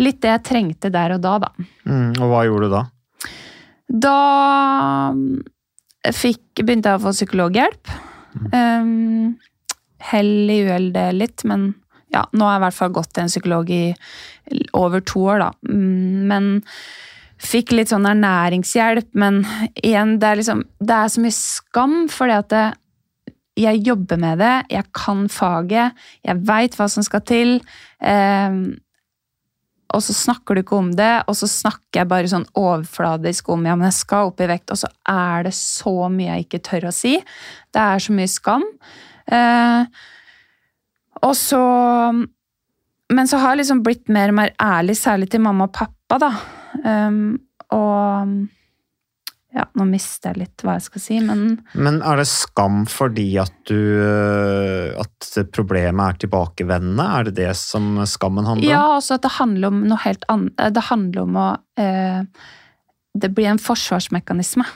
[0.00, 1.52] litt det jeg trengte der og da, da.
[1.86, 2.84] Mm, og hva gjorde du da?
[4.04, 4.18] Da
[6.14, 7.94] fikk, begynte jeg å få psykologhjelp.
[8.50, 9.36] Um,
[10.04, 11.72] hell i uheldet litt, men
[12.14, 13.84] ja, nå har jeg i hvert fall gått til en psykolog i
[14.76, 15.50] over to år, da.
[15.66, 16.50] Mm, Men
[17.44, 19.42] fikk litt sånn ernæringshjelp, men
[19.82, 22.64] igjen, det er liksom Det er så mye skam, fordi at det,
[23.58, 25.94] jeg jobber med det, jeg kan faget,
[26.26, 27.60] jeg veit hva som skal til.
[28.02, 28.56] Eh,
[29.94, 33.66] og så snakker du ikke om det, og så snakker jeg bare sånn overfladisk om
[33.68, 36.62] ja, men jeg skal opp i vekt, og så er det så mye jeg ikke
[36.66, 37.14] tør å si.
[37.70, 38.66] Det er så mye skam.
[39.30, 40.02] Eh,
[41.24, 41.60] og så
[43.14, 46.16] Men så har jeg liksom blitt mer og mer ærlig, særlig til mamma og pappa,
[46.18, 46.30] da.
[46.82, 47.36] Um,
[47.70, 48.48] og
[49.54, 51.44] ja, nå mister jeg litt hva jeg skal si, men
[51.78, 57.06] Men er det skam fordi at du øh, At problemet er tilbakevendende?
[57.18, 58.72] Er det det som skammen handler om?
[58.72, 60.58] Ja, også at det handler om noe helt annet.
[60.74, 61.48] Det handler om å
[61.80, 62.26] eh,
[63.14, 64.66] Det blir en forsvarsmekanisme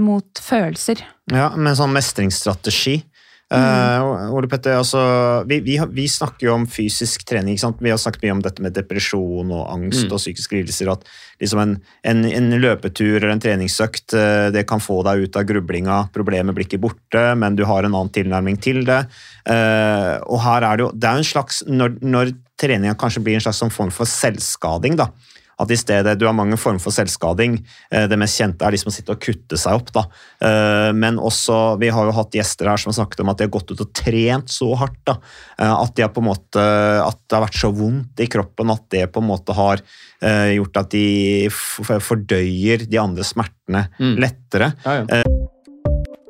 [0.00, 1.04] mot følelser.
[1.32, 2.98] Ja, med en sånn mestringsstrategi.
[3.46, 4.98] Uh, Ole Petter, altså,
[5.46, 7.54] vi, vi, vi snakker jo om fysisk trening.
[7.78, 10.14] Vi har snakket mye om dette med depresjon og angst Mm.
[10.16, 10.90] og psykiske lidelser.
[10.90, 11.06] At
[11.40, 15.46] liksom en, en, en løpetur eller en treningsøkt eh, det kan få deg ut av
[15.46, 16.00] grublinga.
[16.14, 19.04] Problemet blir ikke borte, men du har en annen tilnærming til det.
[19.46, 23.38] Uh, og her er det jo det er en slags, Når, når treninga kanskje blir
[23.38, 25.12] en slags sånn form for selvskading, da,
[25.58, 27.58] at i stedet Du har mange former for selvskading.
[27.90, 29.92] Eh, Det mest kjente er de som sitter og kutter seg opp.
[29.92, 30.02] da.
[30.40, 33.44] Eh, Men også, vi har jo hatt gjester her som har snakket om at de
[33.44, 35.00] har gått ut og trent så hardt.
[35.06, 35.16] da.
[35.58, 38.70] Eh, At, de har på en måte, at det har vært så vondt i kroppen
[38.70, 39.80] at det på en måte har
[40.22, 44.16] gjort at de fordøyer de andre smertene Mm.
[44.18, 44.72] lettere.
[44.84, 45.22] Ja, ja.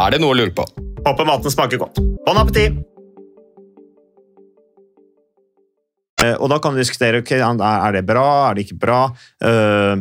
[0.00, 0.64] Er det noe å lure på?
[1.04, 1.98] Håper maten smaker godt.
[2.24, 2.78] Bon appétit!
[6.24, 9.00] Eh, Og da kan du diskutere ok, er det bra, er det ikke bra.
[9.44, 10.00] Eh,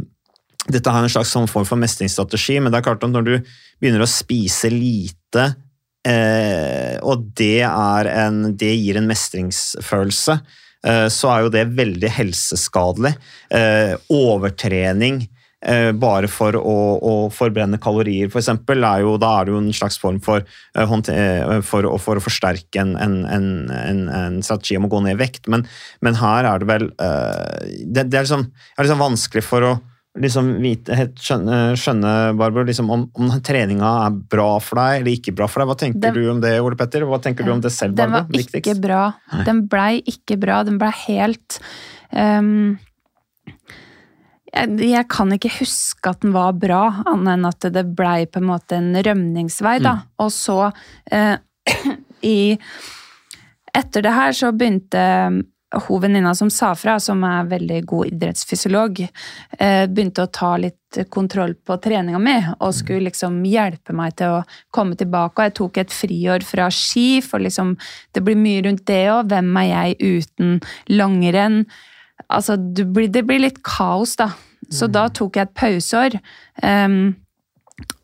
[0.69, 3.33] dette er en slags sånn form for mestringsstrategi, men det er klart at når du
[3.81, 5.45] begynner å spise lite,
[6.07, 10.39] eh, og det, en, det gir en mestringsfølelse,
[11.11, 13.09] så er jo det veldig helseskadelig.
[14.15, 15.17] Overtrening
[15.99, 19.99] bare for å, å forbrenne kalorier, f.eks., er jo, da er det jo en slags
[19.99, 20.45] form for,
[20.77, 25.17] eh, eh, for, for å forsterke en, en, en, en, strategi om å gå ned
[25.17, 25.49] i vekt.
[25.51, 25.65] Men,
[26.05, 29.75] men her er det vel eh, det, det er liksom, er liksom vanskelig for å
[30.19, 35.35] liksom vite, skjønne, skjønne Barbro, liksom om, om treninga er bra for deg eller ikke
[35.37, 35.69] bra for deg.
[35.69, 37.05] Hva tenker Den- du om det, Ole Petter?
[37.07, 38.31] Hva tenker du om det selv, Den Barbro?
[38.31, 38.81] var ikke Viktigst?
[38.83, 39.03] bra.
[39.45, 40.63] Den blei ikke bra.
[40.67, 41.59] Den blei helt
[42.11, 42.79] ehm,
[44.53, 48.41] jeg, jeg kan ikke huske at den var bra, annet enn at det blei på
[48.41, 49.99] en måte en rømningsvei, da.
[50.23, 50.71] Og så,
[51.11, 51.37] eh,
[52.25, 52.57] i
[53.79, 55.01] Etter det her så begynte
[55.85, 59.03] hun venninna som sa fra, som er veldig god idrettsfysiolog,
[59.59, 64.39] eh, begynte å ta litt kontroll på treninga mi og skulle liksom hjelpe meg til
[64.39, 65.37] å komme tilbake.
[65.37, 67.75] Og jeg tok et friår fra ski, for liksom
[68.17, 69.29] det blir mye rundt det òg.
[69.29, 70.59] Hvem er jeg uten
[70.89, 71.61] langrenn?
[72.27, 74.31] Altså, du blir, det blir litt kaos, da.
[74.69, 76.19] Så da tok jeg et pauseår.
[76.61, 77.15] Um,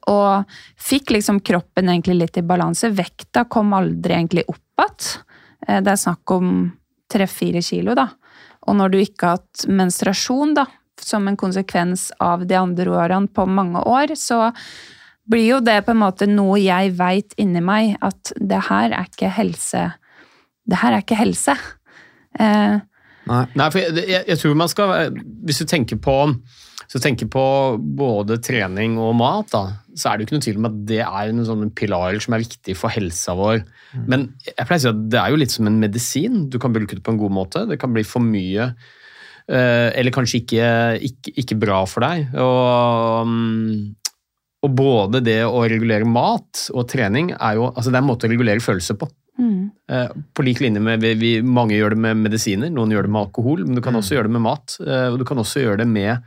[0.10, 2.89] og fikk liksom kroppen egentlig litt i balanse.
[2.95, 5.23] Vekta kom aldri egentlig opp igjen.
[5.67, 6.71] Eh, Det er snakk om
[7.12, 8.10] tre-fire kilo, da.
[8.67, 10.65] Og når du ikke har hatt menstruasjon, da,
[10.99, 14.54] som en konsekvens av de andre årene på mange år, så
[15.30, 19.08] blir jo det på en måte noe jeg veit inni meg, at det her er
[19.10, 19.86] ikke helse.
[20.65, 21.56] Det her er ikke helse.
[22.39, 22.80] Eh,
[23.26, 23.42] Nei.
[23.58, 26.18] Nei, for jeg, jeg, jeg tror man skal Hvis du tenker på
[26.92, 27.46] så tenker på
[27.98, 29.64] både trening og mat, da,
[29.98, 32.36] så er det jo ikke noe tvil om at det er noen sånne pilarer som
[32.36, 33.64] er viktig for helsa vår.
[34.12, 36.46] Men jeg pleier å si at det er jo litt som en medisin.
[36.52, 37.66] Du kan bruke det på en god måte.
[37.70, 38.70] Det kan bli for mye,
[39.50, 40.72] eh, eller kanskje ikke,
[41.10, 42.36] ikke, ikke bra for deg.
[42.44, 44.26] Og, mm,
[44.66, 48.30] og både det å regulere mat og trening er jo altså det er en måte
[48.30, 49.10] å regulere følelser på.
[49.38, 49.60] Mm.
[49.91, 53.28] Eh, På lik linje med vi, Mange gjør det med medisiner, noen gjør det med
[53.28, 54.78] alkohol, men du kan også gjøre det med mat.
[54.82, 56.24] eh, Og du kan også gjøre det med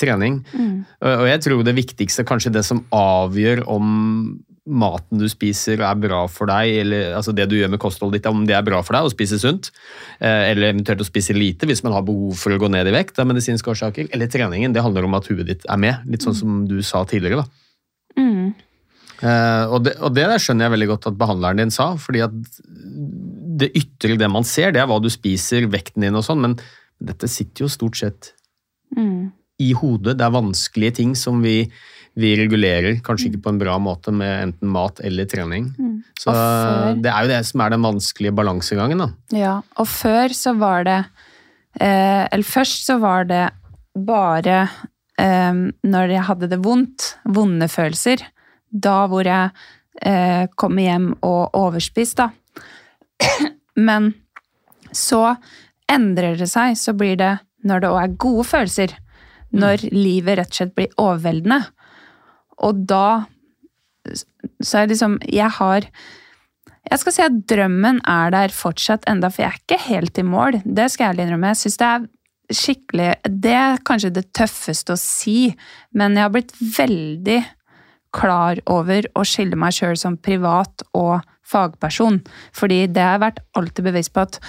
[0.00, 0.40] trening.
[0.56, 0.84] Mm.
[1.04, 6.22] Og jeg tror det viktigste, kanskje det som avgjør om maten du spiser er bra
[6.30, 8.96] for deg, eller altså det du gjør med kostholdet ditt, om det er bra for
[8.96, 9.70] deg å spise sunt,
[10.20, 12.94] eh, eller eventuelt å spise lite hvis man har behov for å gå ned i
[12.94, 16.26] vekt av medisinske årsaker, eller treningen, det handler om at huet ditt er med, litt
[16.26, 17.44] sånn som du sa tidligere.
[17.44, 18.20] da.
[18.20, 18.54] Mm.
[19.20, 22.22] Eh, og, det, og det der skjønner jeg veldig godt at behandleren din sa, fordi
[22.24, 22.32] at
[23.60, 26.54] det ytre, det man ser, det er hva du spiser, vekten din og sånn, men
[27.00, 28.32] dette sitter jo stort sett
[28.96, 29.30] Mm.
[29.62, 30.16] i hodet.
[30.18, 31.70] Det er vanskelige ting som vi,
[32.18, 35.68] vi regulerer, kanskje ikke på en bra måte med enten mat eller trening.
[35.78, 35.92] Mm.
[36.18, 39.08] Så før- det er jo det som er den vanskelige balansegangen, da.
[39.36, 40.98] Ja, og før så var det
[41.80, 43.44] eh, Eller først så var det
[43.94, 44.68] bare
[45.16, 45.52] eh,
[45.86, 48.26] når jeg hadde det vondt, vonde følelser.
[48.70, 49.50] Da hvor jeg
[50.06, 52.30] eh, kommer hjem og overspist, da.
[53.88, 54.12] Men
[54.96, 55.36] så
[55.90, 58.94] endrer det seg, så blir det når det òg er gode følelser.
[59.50, 61.64] Når livet rett og slett blir overveldende.
[62.62, 63.26] Og da
[64.62, 65.88] Så er det liksom Jeg har
[66.90, 70.24] jeg skal si at drømmen er der fortsatt enda, for jeg er ikke helt i
[70.26, 70.56] mål.
[70.64, 71.52] Det skal jeg innrømme.
[71.52, 72.06] Jeg synes det er
[72.50, 73.10] skikkelig
[73.44, 75.52] Det er kanskje det tøffeste å si,
[75.94, 77.38] men jeg har blitt veldig
[78.14, 82.20] klar over å skille meg sjøl som privat og fagperson.
[82.56, 84.40] Fordi det har jeg vært alltid bevisst på at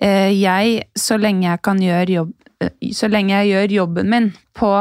[0.00, 4.30] eh, jeg, så lenge jeg kan gjøre jobb eh, Så lenge jeg gjør jobben min
[4.56, 4.72] på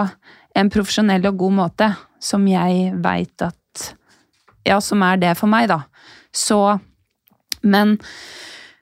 [0.57, 3.55] en profesjonell og god måte, som jeg veit at
[4.67, 5.83] Ja, som er det for meg, da.
[6.35, 6.79] Så
[7.61, 7.97] Men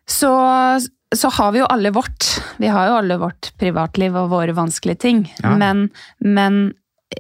[0.07, 0.31] så,
[1.15, 2.25] så har vi jo alle vårt.
[2.57, 5.25] Vi har jo alle vårt privatliv og våre vanskelige ting.
[5.43, 5.51] Ja.
[5.59, 5.89] Men,
[6.23, 6.71] men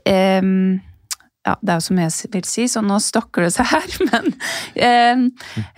[0.07, 0.79] ehm,
[1.47, 3.85] ja, det er jo som jeg vil si, så nå stokker det seg her.
[4.11, 4.27] Men,
[4.75, 5.21] eh,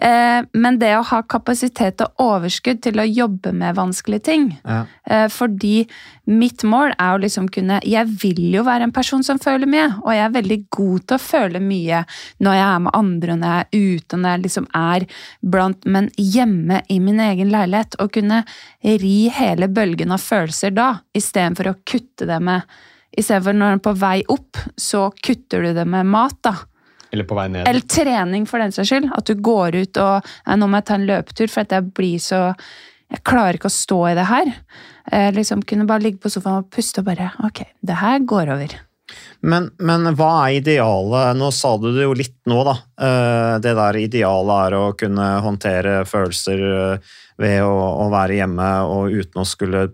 [0.10, 4.84] eh, men det å ha kapasitet og overskudd til å jobbe med vanskelige ting Ja.
[5.06, 5.88] Eh, Fordi
[6.30, 9.88] mitt mål er å liksom kunne Jeg vil jo være en person som føler mye,
[10.04, 12.04] og jeg er veldig god til å føle mye
[12.44, 15.08] når jeg er med andre, når jeg er ute, når jeg liksom er
[15.42, 18.44] blant Men hjemme i min egen leilighet, å kunne
[18.84, 22.80] ri hele bølgen av følelser da, istedenfor å kutte det med
[23.18, 26.56] Istedenfor når den er på vei opp, så kutter du det med mat, da.
[27.10, 27.66] Eller på vei ned.
[27.68, 29.10] Eller trening, for den saks skyld.
[29.18, 31.92] At du går ut og ja, nå må jeg ta en løpetur, for at jeg
[31.98, 32.44] blir så
[33.10, 34.52] Jeg klarer ikke å stå i det her.
[35.12, 38.52] Eh, liksom Kunne bare ligge på sofaen og puste og bare Ok, det her går
[38.54, 38.76] over.
[39.42, 41.38] Men, men hva er idealet?
[41.40, 42.76] Nå sa du det jo litt nå, da.
[43.02, 47.74] Eh, Det der idealet er å kunne håndtere følelser eh, ved å,
[48.06, 49.88] å være hjemme og uten å skulle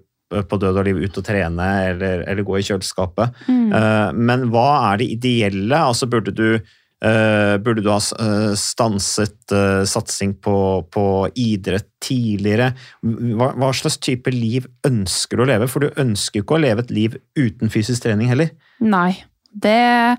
[0.50, 3.36] på død og liv ut og trene eller, eller gå i kjøleskapet.
[3.48, 3.68] Mm.
[3.78, 5.78] Eh, Men hva er det ideelle?
[5.78, 10.58] Altså Burde du, eh, burde du ha eh, stanset eh, satsing på,
[10.92, 11.06] på
[11.36, 12.72] idrett tidligere?
[13.06, 15.70] Hva, hva slags type liv ønsker du å leve?
[15.72, 18.52] For du ønsker ikke å leve et liv uten fysisk trening heller.
[18.84, 19.14] Nei.
[19.56, 20.18] Det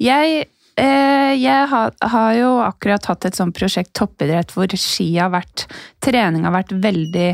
[0.00, 0.46] Jeg,
[0.80, 5.66] eh, jeg har, har jo akkurat hatt et sånt prosjekt toppidrett hvor ski har vært
[6.00, 7.32] Trening har vært veldig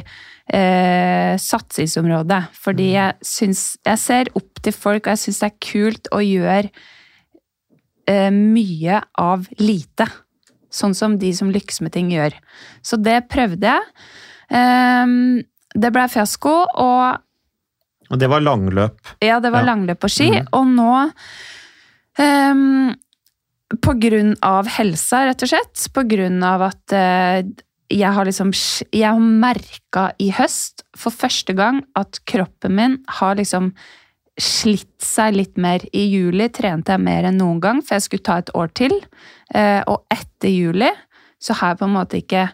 [0.52, 2.42] eh, satsingsområde.
[2.52, 6.20] Fordi jeg syns Jeg ser opp til folk, og jeg syns det er kult å
[6.24, 6.70] gjøre
[8.08, 10.06] eh, mye av lite.
[10.74, 12.34] Sånn som de som lykkes med ting, gjør.
[12.82, 13.82] Så det prøvde jeg.
[14.50, 15.06] Eh,
[15.74, 17.20] det ble fiasko, og
[18.10, 18.98] Og det var langløp.
[19.22, 19.74] ja, det var Ja.
[19.74, 20.46] langløp på ski, Mm.
[20.52, 21.12] og nå
[22.18, 22.94] ehm,
[23.82, 25.88] På grunn av helsa, rett og slett.
[25.92, 27.42] På grunn av at eh,
[27.94, 28.52] jeg har liksom
[28.92, 33.72] Jeg har merka i høst for første gang at kroppen min har liksom
[34.40, 35.84] slitt seg litt mer.
[35.94, 38.96] I juli trente jeg mer enn noen gang, for jeg skulle ta et år til.
[39.54, 40.90] Eh, og etter juli
[41.38, 42.44] så har jeg på en måte ikke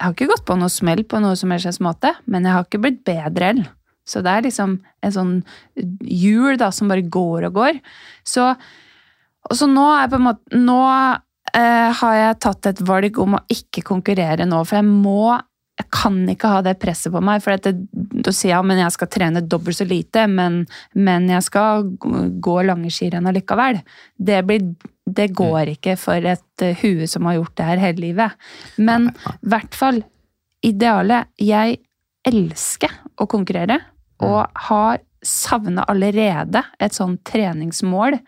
[0.00, 2.64] Jeg har ikke gått på noe smell på noe som helst måte, men jeg har
[2.64, 3.66] ikke blitt bedre heller.
[4.08, 5.34] Så det er liksom en sånn
[5.76, 7.82] hjul da, som bare går og går.
[8.24, 8.46] Så,
[9.44, 10.78] og så nå er jeg på en måte Nå
[11.56, 15.38] eh, har jeg tatt et valg om å ikke konkurrere nå, for jeg må
[15.80, 18.82] jeg kan ikke ha det presset på meg, for at da sier jeg ja, men
[18.82, 21.86] jeg skal trene dobbelt så lite, men, men jeg skal
[22.44, 23.80] gå lange skirenn allikevel.
[24.18, 24.66] Det, blir,
[25.08, 28.50] det går ikke for et eh, hue som har gjort det her hele livet.
[28.76, 30.02] Men i hvert fall
[30.60, 31.78] idealet Jeg
[32.28, 33.78] elsker å konkurrere,
[34.20, 38.18] og har savna allerede et sånn treningsmål.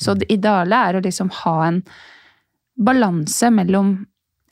[0.00, 1.82] Så det ideale er å liksom ha en
[2.76, 3.96] balanse mellom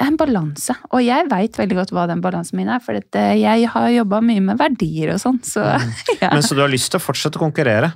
[0.04, 0.74] en balanse.
[0.90, 3.90] Og jeg veit veldig godt hva den balansen min er, for at eh, jeg har
[3.94, 5.38] jobba mye med verdier og sånn.
[5.46, 5.62] Så
[6.22, 6.32] ja.
[6.32, 7.94] Men så du har lyst til å fortsette å konkurrere?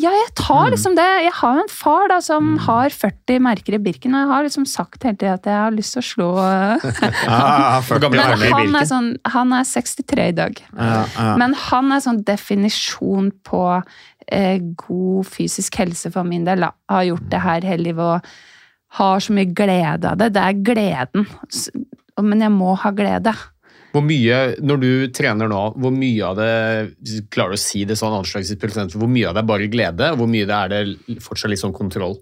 [0.00, 1.04] ja, jeg tar liksom det.
[1.26, 4.64] Jeg har en far da som har 40 merker i Birken, og jeg har liksom
[4.68, 6.28] sagt hele tida at jeg har lyst til å slå
[7.90, 10.62] 40 Men han er, sånn, han er 63 i dag.
[10.72, 11.26] Ja, ja.
[11.42, 13.66] Men han er sånn definisjon på
[14.32, 16.64] eh, god fysisk helse for min del.
[16.64, 16.72] Da.
[16.88, 18.32] Har gjort det her hele livet og
[18.98, 20.32] har så mye glede av det.
[20.36, 21.26] Det er gleden.
[22.20, 23.32] Men jeg må ha glede.
[23.92, 26.50] Hvor mye, når du trener nå, hvor mye av det
[26.96, 30.12] hvis du klarer å si det sånn anslagsvis hvor mye av det er bare glede,
[30.14, 32.16] og hvor mye det er det fortsatt litt sånn kontroll?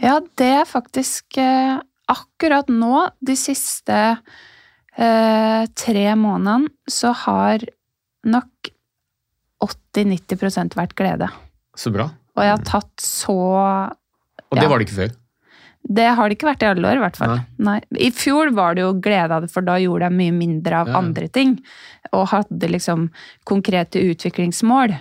[0.00, 1.76] Ja, det er faktisk eh,
[2.12, 3.98] akkurat nå, de siste
[4.96, 7.64] eh, tre månedene, så har
[8.24, 8.72] nok
[9.62, 11.28] 80-90% vært glede.
[11.78, 12.08] Så bra.
[12.36, 14.68] Og jeg har tatt så Og det Ja.
[14.68, 15.12] var det ikke før.
[15.88, 17.40] Det har det ikke vært i alle år, i hvert fall.
[17.58, 17.80] Nei.
[17.98, 20.88] I fjor var det jo glede av det, for da gjorde jeg mye mindre av
[20.88, 20.98] Ja.
[20.98, 21.56] andre ting.
[22.12, 23.10] Og hadde liksom
[23.44, 24.94] konkrete utviklingsmål.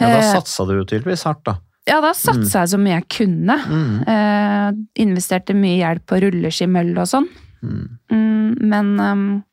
[0.00, 1.56] Ja, da Eh, satsa du jo tydeligvis hardt, da.
[1.86, 3.56] ja, da satsa jeg så mye jeg kunne.
[3.66, 4.08] Mm.
[4.08, 4.72] Eh,
[5.04, 7.28] investerte mye hjelp på rulleskimøll og sånn.
[7.62, 7.98] Mm.
[8.10, 9.44] Mm, men um,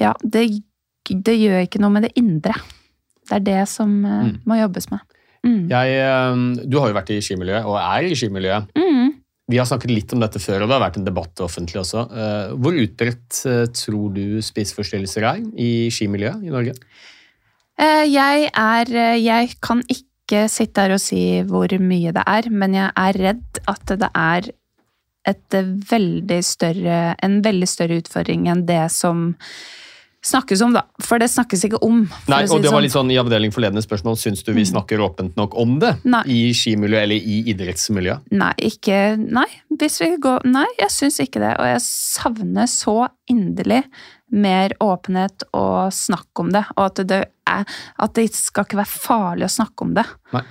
[0.00, 0.62] ja, det,
[1.08, 2.54] det gjør ikke noe med det indre.
[3.30, 4.40] Det er det som uh, Mm.
[4.46, 5.00] må jobbes med.
[5.46, 5.68] Mm.
[5.70, 8.66] Jeg, eh, du har jo vært i skimiljøet, og er i skimiljøet.
[9.50, 12.04] Vi har snakket litt om dette før, og det har vært en debatt offentlig også.
[12.10, 16.76] Eh, Hvor utbredt eh, tror du spiseforstyrrelser er i skimiljøet i Norge?
[17.80, 22.78] Eh, Jeg er Jeg kan ikke sitte her og si hvor mye det er, men
[22.78, 24.52] jeg er redd at det er
[25.90, 29.34] veldig større, en veldig større utfordring enn det som
[30.24, 30.82] snakkes om, da.
[31.04, 32.02] For det snakkes ikke om.
[32.30, 32.84] Nei, si og det var sånn.
[32.84, 34.18] litt sånn i avdeling forledende spørsmål.
[34.20, 36.22] Syns du vi snakker åpent nok om det Nei.
[36.28, 38.30] i skimiljøet eller i idrettsmiljøet?
[38.36, 39.48] Nei, ikke Nei,
[39.80, 41.54] hvis vi går Nei, jeg syns ikke det.
[41.60, 42.96] Og jeg savner så
[43.30, 43.84] inderlig
[44.30, 46.64] mer åpenhet og snakk om det.
[46.76, 50.06] Og at det, er, at det skal ikke være farlig å snakke om det.
[50.36, 50.44] Nei.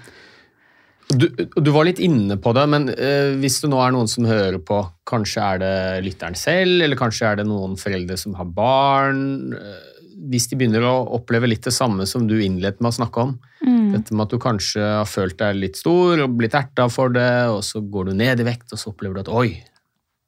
[1.09, 4.27] Du, du var litt inne på det, men eh, hvis det nå er noen som
[4.29, 4.77] hører på,
[5.09, 5.71] kanskje er det
[6.05, 9.87] lytteren selv, eller kanskje er det noen foreldre som har barn eh,
[10.29, 13.37] Hvis de begynner å oppleve litt det samme som du innledet med å snakke om,
[13.59, 13.89] Mm.
[13.91, 17.25] dette med at du kanskje har følt deg litt stor og blitt erta for det,
[17.51, 19.49] og så går du ned i vekt, og så opplever du at oi,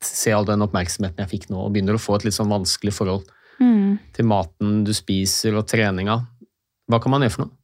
[0.04, 2.92] se all den oppmerksomheten jeg fikk nå, og begynner å få et litt sånn vanskelig
[2.98, 3.30] forhold
[3.62, 4.00] Mm.
[4.12, 6.18] til maten du spiser og treninga.
[6.92, 7.56] Hva kan man gjøre for noe?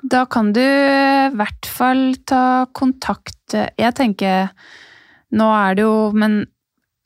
[0.00, 0.62] Da kan du
[1.30, 4.50] i hvert fall ta kontakt Jeg tenker
[5.36, 6.42] Nå er det jo Men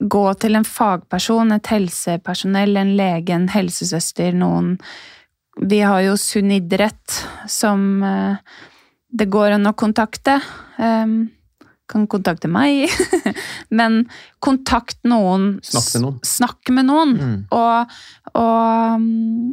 [0.04, 4.74] gå til en fagperson, et helsepersonell, en lege, en helsesøster, noen
[5.70, 8.56] Vi har jo Sunn idrett som eh,
[9.14, 10.40] det går an å kontakte.
[10.76, 11.28] Um,
[11.90, 12.90] kan kontakte meg.
[13.78, 14.04] Men
[14.42, 15.58] kontakt noen.
[15.62, 16.16] Snakk med noen.
[16.26, 17.14] Snakk med noen.
[17.14, 17.36] Mm.
[17.54, 17.94] Og,
[18.40, 19.52] og mm,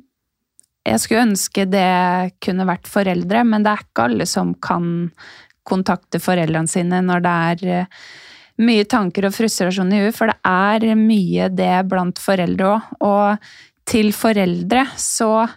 [0.87, 5.09] jeg skulle ønske det kunne vært foreldre, men det er ikke alle som kan
[5.67, 8.05] kontakte foreldrene sine når det er eh,
[8.61, 12.89] mye tanker og frustrasjon i huet, for det er mye det blant foreldre òg.
[13.05, 13.51] Og
[13.91, 15.47] til foreldre så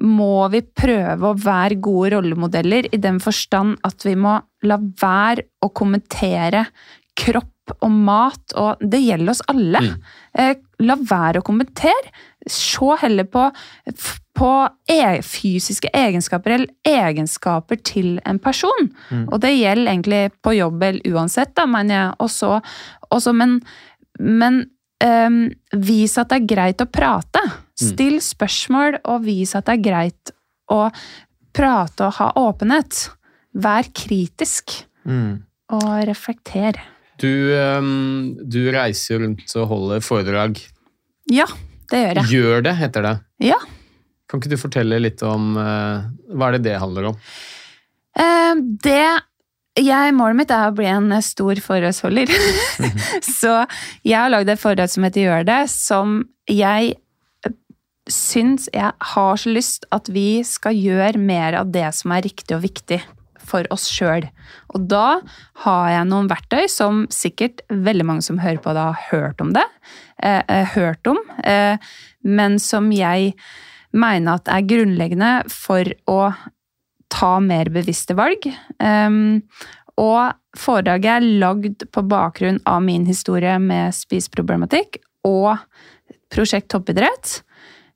[0.00, 4.36] må vi prøve å være gode rollemodeller i den forstand at vi må
[4.68, 6.66] la være å kommentere
[7.18, 9.82] kropp og mat, og det gjelder oss alle.
[9.84, 10.62] Mm.
[10.86, 12.12] La være å kommentere.
[12.50, 13.44] Se heller på,
[14.36, 14.50] på
[14.88, 18.90] e fysiske egenskaper eller egenskaper til en person.
[19.10, 19.24] Mm.
[19.32, 22.60] Og det gjelder egentlig på jobb eller uansett, da, men jeg også,
[23.10, 23.56] også Men,
[24.20, 24.60] men
[25.04, 25.40] um,
[25.74, 27.42] vis at det er greit å prate.
[27.80, 30.32] Still spørsmål, og vis at det er greit
[30.70, 30.90] å
[31.56, 33.08] prate og ha åpenhet.
[33.54, 35.42] Vær kritisk, Mm.
[35.72, 36.76] og reflekter.
[37.18, 40.60] Du, um, du reiser rundt og holder foredrag.
[41.32, 41.46] Ja,
[41.90, 42.28] det gjør jeg.
[42.36, 43.14] Gjør det, heter det.
[43.48, 43.56] Ja.
[44.30, 47.18] Kan ikke du fortelle litt om eh, Hva er det det handler om?
[48.14, 48.54] Eh,
[48.86, 49.02] det
[49.80, 52.30] jeg, Målet mitt er å bli en stor foredragsholder.
[53.40, 53.62] så
[54.06, 56.18] jeg har lagd et foredrag som heter Gjør det, som
[56.50, 56.96] jeg
[57.46, 57.54] eh,
[58.10, 62.58] syns jeg har så lyst at vi skal gjøre mer av det som er riktig
[62.58, 63.00] og viktig
[63.50, 64.26] for oss sjøl.
[64.74, 65.20] Og da
[65.64, 69.54] har jeg noen verktøy som sikkert veldig mange som hører på det, har hørt om
[69.56, 69.66] det.
[70.22, 71.78] Eh, eh, hørt om, eh,
[72.22, 73.34] men som jeg
[73.96, 76.20] mener at er grunnleggende for å
[77.10, 78.46] ta mer bevisste valg.
[78.78, 79.40] Um,
[80.00, 85.56] og foredraget er lagd på bakgrunn av min historie med spiseproblematikk og
[86.32, 87.40] prosjekt toppidrett.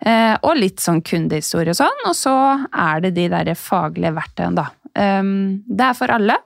[0.04, 2.02] Uh, og litt sånn kundehistorie og sånn.
[2.10, 2.34] Og så
[2.68, 4.68] er det de der faglige verktøyene, da.
[4.94, 6.36] Um, det er for alle.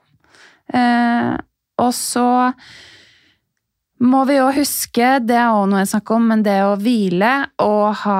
[0.69, 1.33] Uh,
[1.81, 2.29] og så
[3.99, 7.33] må vi jo huske, det er også noe jeg snakker om, men det å hvile
[7.65, 8.19] og ha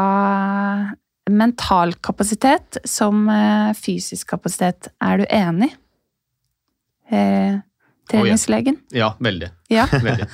[1.30, 4.92] mental kapasitet som eh, fysisk kapasitet.
[5.04, 5.70] Er du enig?
[7.10, 7.60] Eh,
[8.10, 8.80] treningslegen?
[8.96, 9.52] Ja, veldig.
[9.70, 9.88] Ja.
[10.08, 10.28] veldig.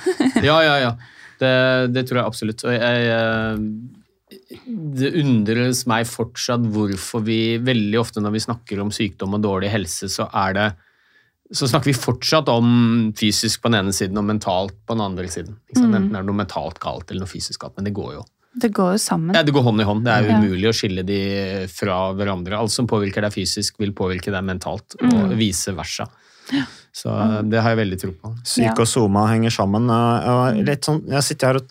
[0.44, 0.96] Ja, ja, ja.
[1.36, 1.52] Det,
[1.92, 2.64] det tror jeg absolutt.
[2.64, 4.56] Og jeg, eh,
[5.00, 9.72] det undres meg fortsatt hvorfor vi veldig ofte når vi snakker om sykdom og dårlig
[9.74, 10.68] helse, så er det
[11.54, 15.28] så snakker vi fortsatt om fysisk på den ene siden og mentalt på den andre
[15.30, 15.54] siden.
[15.76, 15.84] Mm.
[15.84, 18.24] Enten er det noe mentalt galt eller noe fysisk galt, men det går jo.
[18.58, 19.34] Det går jo sammen.
[19.36, 20.04] Ja, Det går hånd i hånd.
[20.04, 20.38] Det er jo Ja.
[20.40, 22.56] umulig å skille de fra hverandre.
[22.58, 25.36] Alt som påvirker deg fysisk, vil påvirke deg mentalt, og Mm.
[25.36, 26.06] vice versa.
[26.94, 27.10] Så
[27.50, 28.34] det har jeg veldig tro på.
[28.44, 29.90] psyk og soma henger sammen.
[29.90, 31.66] og- og litt sånn, jeg sitter her og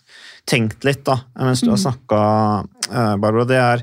[0.46, 2.64] tenkt litt da, mens du har snakka,
[3.18, 3.44] Barbara.
[3.44, 3.82] Det er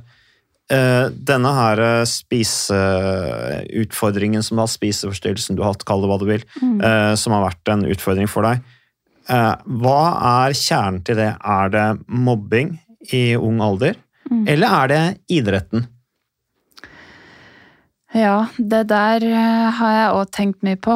[0.69, 6.17] eh, denne her eh, spiseutfordringen som du har, spiseforstyrrelsen du har hatt, kall det hva
[6.19, 6.81] du vil, Mm.
[6.81, 8.61] eh, som har vært en utfordring for deg.
[9.29, 11.35] Eh, hva er kjernen til det?
[11.43, 12.79] Er det mobbing
[13.11, 13.95] i ung alder,
[14.31, 14.45] Mm.
[14.47, 15.87] eller er det idretten?
[18.13, 20.95] Ja, det der eh, har jeg òg tenkt mye på.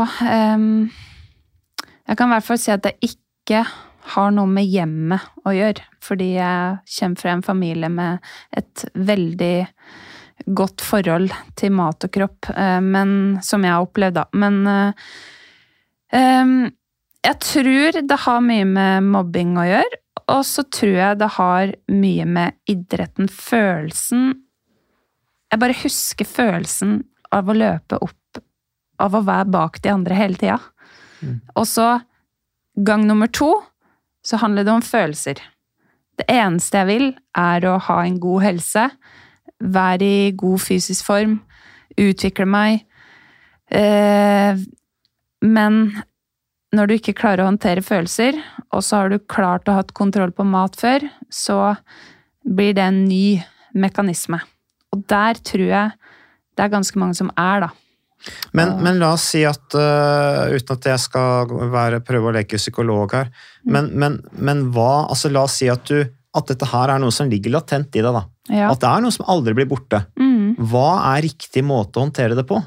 [2.07, 3.65] Jeg kan i hvert fall si at det ikke
[4.13, 5.83] har noe med hjemmet å gjøre.
[5.99, 8.23] Fordi jeg kommer fra en familie med
[8.55, 9.67] et veldig
[10.55, 14.25] godt forhold til mat og kropp, eh, men, som jeg har opplevd, da.
[14.37, 14.67] Men
[16.13, 16.69] eh,
[17.27, 20.03] jeg tror det har mye med mobbing å gjøre.
[20.33, 24.33] Og så tror jeg det har mye med idretten, følelsen
[25.47, 26.97] jeg bare husker følelsen
[27.35, 28.39] av å løpe opp,
[28.99, 30.57] av å være bak de andre hele tida.
[31.55, 31.87] Og så,
[32.75, 33.53] gang nummer to,
[34.25, 35.39] så handler det om følelser.
[36.19, 37.07] Det eneste jeg vil,
[37.37, 38.87] er å ha en god helse,
[39.63, 41.39] være i god fysisk form,
[41.97, 42.83] utvikle meg.
[43.71, 44.59] Eh,
[45.45, 45.79] men
[46.75, 48.37] når du ikke klarer å håndtere følelser,
[48.75, 51.75] og så har du klart å ha kontroll på mat før, så
[52.43, 53.39] blir det en ny
[53.77, 54.39] mekanisme.
[54.95, 55.91] Og der tror jeg
[56.57, 57.69] det er ganske mange som er, da.
[58.57, 62.57] Men, men la oss si at, uh, uten at jeg skal være, prøve å leke
[62.59, 63.29] psykolog her,
[63.67, 63.73] Mm.
[63.75, 64.13] men, men,
[64.47, 65.99] men hva altså La oss si at, du,
[66.33, 68.15] at dette her er noe som ligger latent i deg.
[68.15, 68.21] da.
[68.47, 68.69] Ja.
[68.71, 70.05] At det er noe som aldri blir borte.
[70.15, 70.55] Mm.
[70.71, 72.61] Hva er riktig måte å håndtere det på?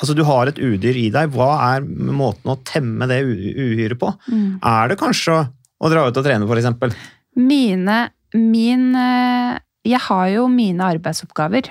[0.00, 1.30] Altså Du har et udyr i deg.
[1.34, 4.08] Hva er måten å temme det uhyret på?
[4.32, 4.58] Mm.
[4.64, 5.42] Er det kanskje å,
[5.84, 6.96] å dra ut og trene, f.eks.?
[7.36, 7.98] Mine
[8.34, 11.68] Min eh, Jeg har jo mine arbeidsoppgaver.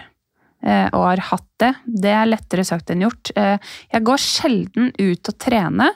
[0.64, 1.74] eh, Og har hatt det.
[1.86, 3.32] Det er lettere sagt enn gjort.
[3.36, 3.58] Eh,
[3.94, 5.90] Jeg går sjelden ut og trene.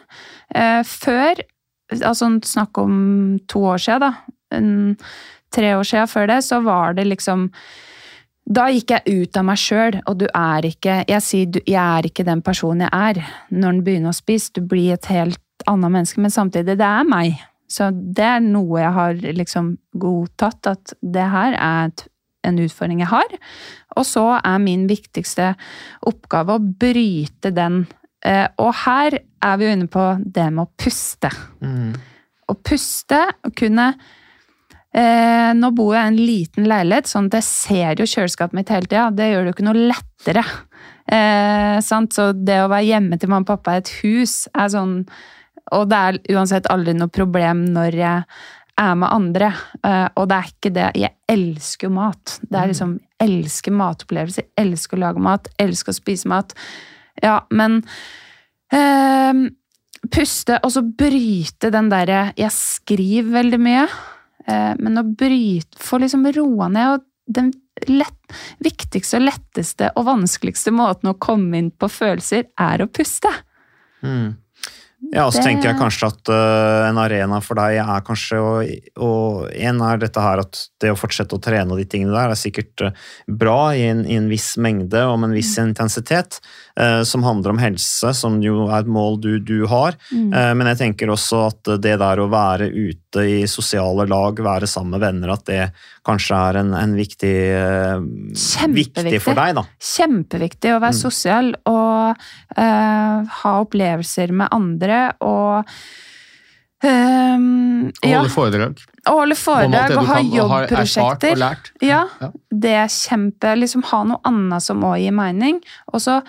[0.85, 1.39] Før,
[1.95, 4.11] altså snakk om to år siden, da.
[5.53, 7.47] Tre år siden før det, så var det liksom
[8.43, 11.79] Da gikk jeg ut av meg sjøl, og du er ikke Jeg sier du, jeg
[11.79, 13.21] er ikke den personen jeg er
[13.53, 14.51] når den begynner å spise.
[14.55, 15.39] Du blir et helt
[15.69, 17.39] annet menneske, men samtidig, det er meg.
[17.71, 21.93] Så det er noe jeg har liksom godtatt, at det her er
[22.43, 23.37] en utfordring jeg har.
[23.95, 25.53] Og så er min viktigste
[26.09, 27.85] oppgave å bryte den.
[28.25, 31.31] Eh, og her er vi jo inne på det med å puste.
[32.51, 33.93] Å puste og kunne
[34.93, 38.71] eh, Nå bor jeg i en liten leilighet, sånn at jeg ser jo kjøleskapet mitt
[38.73, 39.09] hele tida.
[39.13, 40.43] Det gjør det jo ikke noe lettere.
[41.03, 42.15] Eh, sant?
[42.15, 45.01] Så det å være hjemme til mamma og pappa i et hus er sånn
[45.75, 48.27] Og det er uansett aldri noe problem når jeg
[48.79, 49.51] er med andre.
[49.85, 52.37] Eh, og det er ikke det Jeg elsker jo mat.
[52.41, 54.47] Det er liksom Jeg elsker matopplevelser.
[54.59, 55.49] Elsker å lage mat.
[55.61, 56.55] Elsker å spise mat.
[57.23, 57.81] Ja, men
[58.73, 59.49] eh,
[60.11, 63.85] Puste, og så bryte den derre Jeg skriver veldig mye,
[64.47, 66.89] men å bryte Få liksom roa ned.
[66.97, 67.53] og den
[67.87, 68.33] lett,
[68.63, 73.31] viktigste og letteste og vanskeligste måten å komme inn på følelser, er å puste.
[74.03, 74.35] Mm.
[75.11, 78.37] Ja, og så Det- tenker jeg kanskje at uh, en arena for deg er kanskje
[78.97, 82.31] Og en er dette her at det å fortsette å trene og de tingene der
[82.31, 82.91] er sikkert uh,
[83.27, 86.39] bra i en, i en viss mengde og med en viss intensitet,
[86.79, 89.97] uh, som handler om helse, som jo er et mål du, du har.
[90.11, 90.31] Mm.
[90.57, 94.95] Men jeg tenker også at det der å være ute i sosiale lag, være sammen
[94.95, 95.71] med venner, at det
[96.05, 97.33] kanskje er en, en viktig
[98.73, 99.63] Viktig for deg, da.
[99.79, 100.99] Kjempeviktig å være Mm.
[100.99, 102.17] sosial og
[102.57, 104.92] ha opplevelser med andre
[105.23, 105.69] og
[106.83, 108.81] um, ja, holde foredrag.
[109.09, 111.37] Og holde foredrag og ha jobbprosjekter.
[111.39, 111.71] og.
[111.83, 112.29] Ja, Ja.
[112.51, 115.61] det er kjempe Liksom ha noe annet som òg gir mening.
[115.93, 116.21] Og så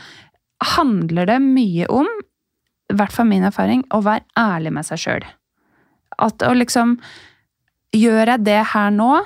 [0.75, 2.09] handler det mye om,
[2.91, 5.25] i hvert fall min erfaring, å være ærlig med seg sjøl.
[6.19, 6.99] At å liksom
[7.95, 9.21] Gjør jeg det her nå?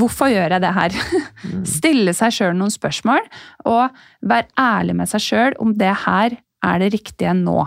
[0.00, 0.94] Hvorfor gjør jeg det her?
[1.76, 3.20] Stille seg sjøl noen spørsmål,
[3.68, 3.90] og
[4.24, 7.66] være ærlig med seg sjøl om det her er det riktige nå.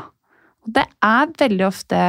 [0.64, 2.04] Og det er veldig ofte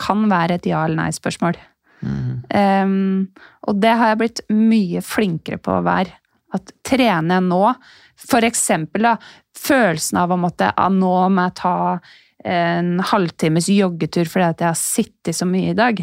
[0.00, 1.58] kan være et ja- eller nei-spørsmål.
[2.02, 3.28] Um,
[3.68, 6.16] og det har jeg blitt mye flinkere på å være.
[6.52, 7.60] At trener jeg nå,
[9.02, 9.14] da,
[9.62, 11.76] følelsen av å måtte ah, nå må jeg ta
[12.44, 16.02] en halvtimes joggetur fordi at jeg har sittet så mye i dag.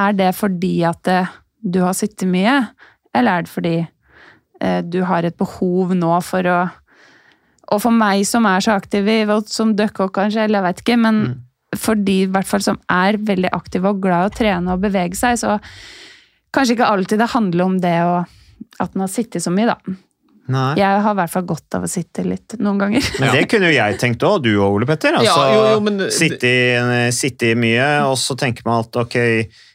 [0.00, 1.30] Er det fordi at eh,
[1.60, 2.56] du har sittet mye,
[3.14, 3.76] eller er det fordi
[4.60, 6.58] eh, du har et behov nå for å
[7.70, 10.82] Og for meg som er så aktiv, i- og som dere kanskje, eller jeg vet
[10.84, 11.20] ikke, men
[11.78, 14.80] for de i hvert fall som er veldig aktive og glad i å trene og
[14.82, 15.60] bevege seg, så
[16.52, 18.24] kanskje ikke alltid det handler om det å,
[18.80, 19.76] at man har sittet så mye, da.
[20.50, 20.74] Nei.
[20.80, 23.04] Jeg har i hvert fall godt av å sitte litt noen ganger.
[23.22, 25.14] Men det kunne jo jeg tenkt òg, du og Ole Petter.
[25.20, 29.14] Altså, Ja, jo, jo, men- sitte, i, sitte mye, og så tenker man at ok,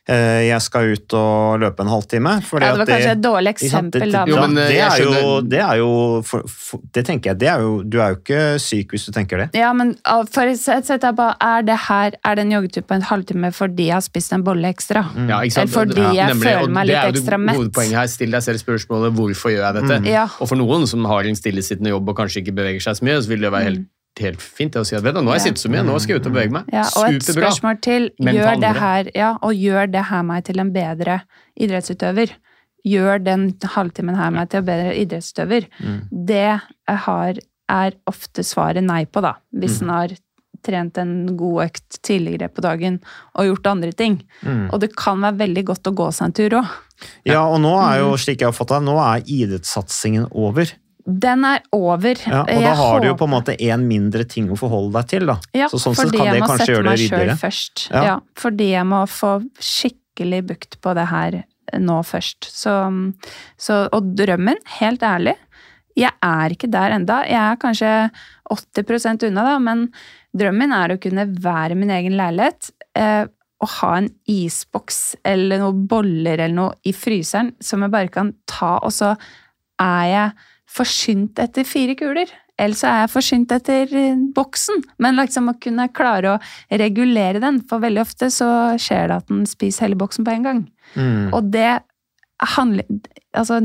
[0.07, 2.33] jeg skal ut og løpe en halvtime.
[2.45, 4.25] fordi Ja, det var at kanskje et dårlig det- eksempel, da.
[4.27, 7.47] Jo, men, det, eh, er jo, det er jo for, for, Det tenker jeg, det
[7.49, 9.49] er jo Du er jo ikke syk hvis du tenker det.
[9.57, 12.83] Ja, men ah, for et sett sett er er det her er det en joggetur
[12.85, 15.05] på en halvtime fordi jeg har spist en bolle ekstra?
[15.27, 15.69] Ja, ikke sant?
[15.69, 17.13] Eller fordi Ja, jeg nemlig, føler meg litt er mett?
[17.13, 17.55] det ekstra mett?
[17.55, 19.99] Hovedpoenget her, Still deg selv spørsmålet hvorfor gjør jeg dette.
[20.01, 20.05] Mm.
[20.05, 20.27] Ja.
[20.39, 23.17] Og for noen som har en stillesittende jobb og kanskje ikke beveger seg så mye,
[23.21, 23.85] så vil det være helt,
[24.19, 25.55] helt fint det å si at vet du, nå har jeg Mm.
[25.55, 26.63] Sittet så mye, nå skal jeg ut og bevege meg.
[26.73, 27.49] Ja, og et Superbra.
[27.51, 28.09] spørsmål til.
[28.19, 31.21] Gjør det, her, ja, og gjør det her meg til en bedre
[31.59, 32.31] idrettsutøver?
[32.85, 35.65] Gjør den halvtimen her meg til en bedre idrettsutøver?
[35.81, 36.01] Mm.
[36.27, 37.33] Det har,
[37.69, 39.33] er ofte svaret nei på, da.
[39.53, 39.83] Hvis Mm.
[39.83, 40.09] en har
[40.65, 42.99] trent en god økt tidligere på dagen
[43.35, 44.23] og gjort andre ting.
[44.43, 44.69] Mm.
[44.73, 46.67] Og det kan være veldig godt å gå seg en tur òg.
[47.25, 48.07] Ja, og nå er Mm.
[48.09, 50.65] jo, slik jeg har fått det, nå er idrettssatsingen over.
[51.05, 52.17] Den er over.
[52.25, 55.11] Ja, og da har du jo på en måte én mindre ting å forholde deg
[55.11, 55.35] til, da.
[55.53, 57.35] Ja, så sånn sett kan det kanskje gjøre det ryddigere.
[57.37, 57.87] først.
[57.91, 58.03] Ja.
[58.07, 58.15] Ja.
[58.41, 61.43] fordi jeg må få skikkelig bukt på det her
[61.77, 62.49] nå først.
[62.49, 62.73] Så,
[63.57, 65.35] så, og drømmen, helt ærlig,
[65.95, 67.21] jeg er ikke der enda.
[67.29, 67.91] Jeg er kanskje
[68.51, 69.87] 80% unna, da, men
[70.35, 72.73] drømmen er å kunne være min egen leilighet.
[72.97, 73.23] Eh,
[73.63, 78.33] og ha en isboks eller noen boller eller noe i fryseren som jeg bare kan
[78.49, 79.13] ta, og så
[79.81, 82.31] er jeg forsynt etter fire kuler.
[82.57, 84.83] Eller så er jeg forsynt etter eh, boksen.
[85.03, 86.39] Men liksom å kunne klare å
[86.71, 88.47] regulere den, for veldig ofte så
[88.79, 90.61] skjer det at den spiser hele boksen på en gang.
[90.95, 91.33] Mm.
[91.35, 91.73] Og det
[92.55, 92.83] handler
[93.35, 93.57] Altså,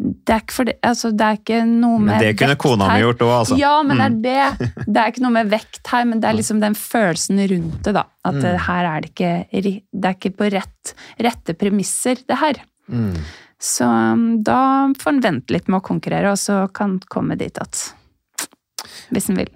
[0.00, 2.86] det er ikke, for det, altså, det er ikke noe med Men det kunne kona
[2.88, 3.58] mi gjort òg, altså.
[3.60, 4.22] Ja, men Mm.
[4.24, 4.68] det er det.
[4.86, 7.92] Det er ikke noe med vekt her, men det er liksom den følelsen rundt det,
[7.98, 8.06] da.
[8.24, 8.44] At Mm.
[8.48, 12.62] eh, her er det ikke Det er ikke på rett, rette premisser, det her.
[13.60, 17.36] Så um, da får en vente litt med å konkurrere, og så kan han komme
[17.40, 17.90] dit at
[19.12, 19.50] Hvis en vil.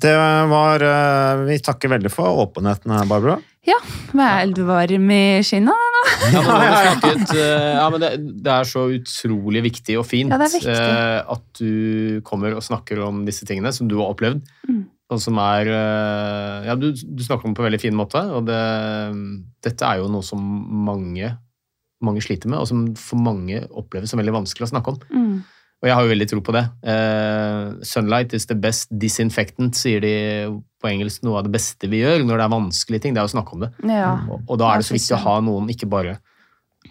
[0.00, 0.12] Det
[0.50, 3.36] var eh, Vi takker veldig for åpenheten her, Barbara.
[3.64, 3.76] Ja,
[4.12, 6.00] vær varm i skinna, da.
[6.34, 8.10] Ja, men, har snakket, eh, ja, men det,
[8.44, 10.72] det er så utrolig viktig og fint Ja, viktig.
[10.74, 14.42] eh, at du kommer og snakker om disse tingene som du har opplevd.
[14.68, 14.82] Mm.
[15.14, 15.68] Og som er
[16.64, 18.60] Ja, du, du snakker om det på en veldig fin måte, og det,
[19.62, 20.40] dette er jo noe som
[20.88, 21.28] mange
[22.06, 24.98] mange sliter med, og som for mange oppleves som veldig vanskelig å snakke om.
[25.10, 25.34] Mm.
[25.84, 26.62] Og jeg har jo veldig tro på det.
[26.86, 30.12] Uh, sunlight is the best disinfectant, sier de
[30.80, 31.24] på engelsk.
[31.26, 33.52] Noe av det beste vi gjør når det er vanskelige ting, det er å snakke
[33.58, 33.72] om det.
[33.90, 34.14] Ja.
[34.30, 36.16] Og, og da er det så viktig å ha noen, ikke bare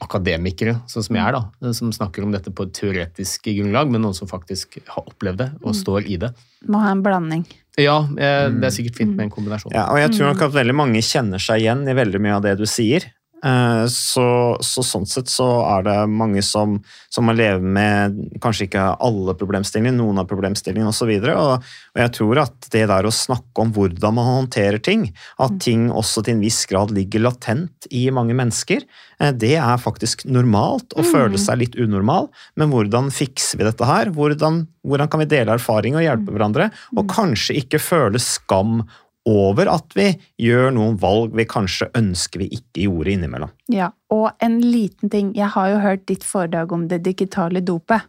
[0.02, 4.02] akademikere, sånn som jeg er, da, som snakker om dette på et teoretisk grunnlag, men
[4.02, 5.80] noen som faktisk har opplevd det og Mm.
[5.84, 6.32] står i det.
[6.68, 7.46] Må ha en blanding.
[7.78, 9.72] Ja, eh, det er sikkert fint med en kombinasjon.
[9.74, 12.42] Ja, og jeg tror nok at veldig mange kjenner seg igjen i veldig mye av
[12.42, 13.06] det du sier.
[13.44, 14.26] Eh, Så,
[14.64, 16.78] så sånn sett så er det mange som,
[17.12, 21.12] som må leve med kanskje ikke alle problemstillingene, noen av problemstillingene osv.
[21.34, 25.10] Og, og jeg tror at det der å snakke om hvordan man håndterer ting,
[25.44, 28.86] at ting også til en viss grad ligger latent i mange mennesker,
[29.20, 32.32] eh, det er faktisk normalt å føle seg litt unormal.
[32.56, 34.14] Men hvordan fikser vi dette her?
[34.16, 36.72] Hvordan, hvordan kan vi dele erfaring og hjelpe hverandre?
[36.96, 38.86] Og kanskje ikke føle skam
[39.30, 40.10] over at vi
[40.42, 43.54] gjør noen valg vi kanskje ønsker vi ikke gjorde innimellom.
[43.72, 45.32] Ja, og en liten ting.
[45.38, 48.04] Jeg har jo hørt ditt foredrag om det digitale dopet.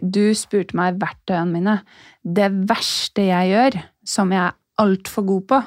[0.00, 1.78] Du spurte meg verktøyene mine.
[2.24, 5.62] Det verste jeg gjør, som jeg er altfor god på,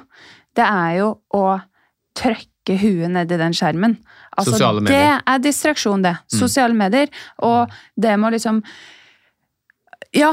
[0.58, 1.46] det er jo å
[2.18, 3.98] trykke huet nedi den skjermen.
[4.34, 4.98] Altså, Sosiale medier.
[4.98, 6.16] Det er distraksjon, det.
[6.26, 6.38] Mm.
[6.42, 7.12] Sosiale medier.
[7.46, 8.64] Og det må liksom
[10.16, 10.32] Ja,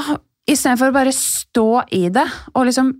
[0.48, 2.92] istedenfor å bare stå i det og liksom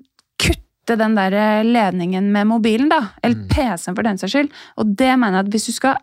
[0.85, 3.01] kutte den der ledningen med mobilen, da.
[3.25, 4.51] Eller PC-en, for den saks skyld.
[4.77, 5.97] Og det mener jeg at hvis du skal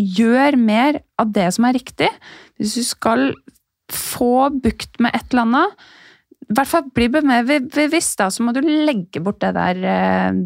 [0.00, 2.08] gjøre mer av det som er riktig,
[2.58, 3.32] hvis du skal
[3.92, 5.88] få bukt med et eller annet,
[6.48, 10.38] i hvert fall bli mer bevisst, da, så må du legge bort det der eh,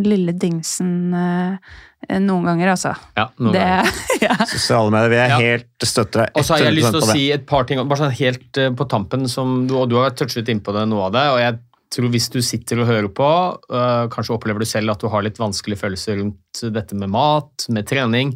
[0.00, 1.76] lille dingsen eh,
[2.20, 2.94] noen ganger, altså.
[3.16, 4.00] Ja, noen det, ganger.
[4.26, 4.38] ja.
[4.50, 5.38] Sosiale medier, vi er Ja.
[5.40, 8.02] helt støtter deg Og så har jeg lyst til å si et par ting, bare
[8.06, 11.14] sånn helt eh, på tampen, som du, og du har touchet innpå det, noe av
[11.16, 11.28] det.
[11.36, 11.60] og jeg
[11.94, 13.28] tror Hvis du sitter og hører på,
[13.70, 17.66] øh, kanskje opplever du selv at du har litt vanskelige følelser rundt dette med mat,
[17.70, 18.34] med trening,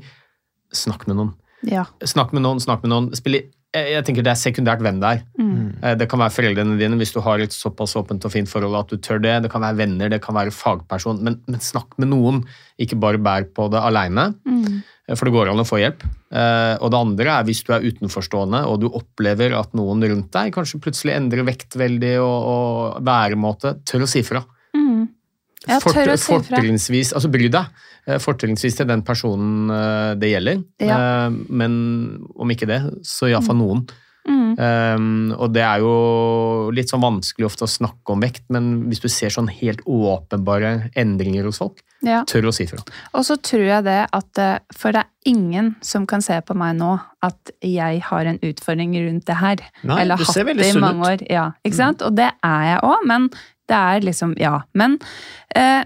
[0.74, 1.34] snakk med noen.
[1.66, 1.84] ja.
[2.06, 3.08] Snakk med noen, snakk med noen.
[3.18, 5.22] Spill, i- jeg tenker Det er sekundært hvem det er.
[5.38, 5.74] Mm.
[5.82, 8.74] Eh, Det kan være foreldrene dine hvis du har et såpass åpent og fint forhold
[8.78, 9.42] at du tør det.
[9.42, 11.20] Det kan være venner, det kan være fagperson.
[11.22, 12.44] Men, men snakk med noen.
[12.80, 14.34] Ikke bare bær på det aleine.
[14.46, 14.82] Mm.
[15.16, 16.02] For det går an å få hjelp.
[16.30, 20.30] Eh, Og det andre er hvis du er utenforstående og du opplever at noen rundt
[20.34, 24.42] deg kanskje plutselig endrer vekt veldig og, og væremåte, tør å si fra.
[24.76, 25.06] Mm.
[25.68, 26.40] Jeg Fort- å si fra.
[26.42, 27.70] Fortrinnsvis, altså bry deg.
[28.06, 30.60] Eh, Fortrinnsvis til den personen eh, det gjelder.
[30.84, 30.98] Ja.
[30.98, 31.72] Eh, Men
[32.36, 33.86] om ikke det, så iallfall noen.
[34.28, 34.58] Mm.
[34.58, 39.00] Um, og det er jo litt sånn vanskelig ofte å snakke om vekt, men hvis
[39.00, 42.22] du ser sånn helt åpenbare endringer hos folk, Ja.
[42.24, 42.78] tør å si fra.
[43.14, 46.54] Og så tror jeg det at eh, For det er ingen som kan se på
[46.54, 49.56] meg nå at jeg har en utfordring rundt det her.
[49.82, 51.24] Nei, Eller har hatt det i mange år.
[51.30, 52.02] Ja, ikke sant?
[52.02, 53.28] Og det er jeg òg, men
[53.68, 54.60] det er liksom Ja.
[54.74, 54.98] Men,
[55.56, 55.84] eh,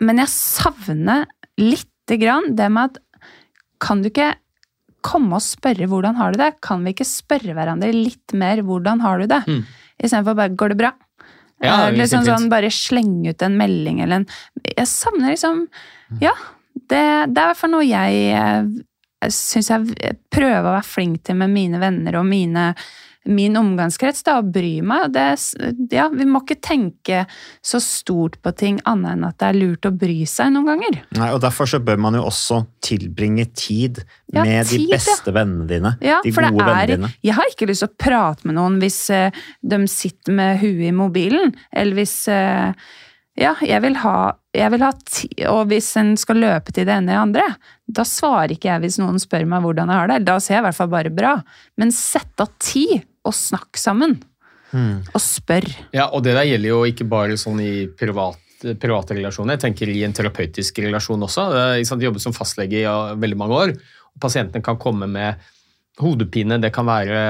[0.00, 1.26] men jeg savner
[1.58, 2.98] lite grann det med at
[3.80, 4.34] Kan du ikke
[5.06, 6.52] komme og spørre hvordan har du det?
[6.64, 9.42] Kan vi ikke spørre hverandre litt mer hvordan har du det?
[9.46, 9.62] Mm.
[10.02, 10.94] Istedenfor bare 'går det bra'?
[11.62, 14.26] Ja, Eh, det er liksom sånn bare slenge ut en melding eller en
[14.76, 15.68] Jeg savner liksom
[16.20, 16.34] Ja,
[16.76, 18.66] det, det er i hvert fall noe jeg, eh,
[19.24, 22.74] jeg syns jeg prøver å være flink til med mine venner og mine,
[23.26, 25.10] min omgangskrets, da, og bry meg.
[25.14, 25.24] Det,
[25.94, 27.24] ja, vi må ikke tenke
[27.64, 31.00] så stort på ting annet enn at det er lurt å bry seg noen ganger.
[31.18, 34.02] Nei, og Derfor så bør man jo også tilbringe tid
[34.34, 34.98] Ja, med tid, de ja.
[34.98, 35.94] beste vennene dine.
[36.04, 37.10] Ja, de gode det vennene er, dine.
[37.26, 40.88] jeg har ikke lyst til å prate med noen hvis uh, de sitter med huet
[40.90, 42.72] i mobilen, eller hvis uh,
[43.36, 46.94] Ja, jeg vil ha, jeg vil ha ti, Og hvis en skal løpe til det
[46.94, 50.08] ene eller det andre, da svarer ikke jeg hvis noen spør meg hvordan jeg har
[50.10, 50.22] det.
[50.24, 51.34] Da sier jeg i hvert fall bare bra.
[51.76, 54.16] Men sett av tid og snakk sammen.
[54.72, 55.04] Mm.
[55.12, 55.66] Og spør.
[55.94, 58.40] Ja, og det der gjelder jo ikke bare sånn i privat,
[58.82, 59.56] private relasjoner.
[59.56, 61.48] Jeg tenker i en terapeutisk relasjon også.
[61.78, 62.86] Jeg jobber som fastlege i
[63.22, 63.74] veldig mange år.
[63.76, 65.42] og Pasientene kan komme med
[66.02, 67.20] hodepine, det kan være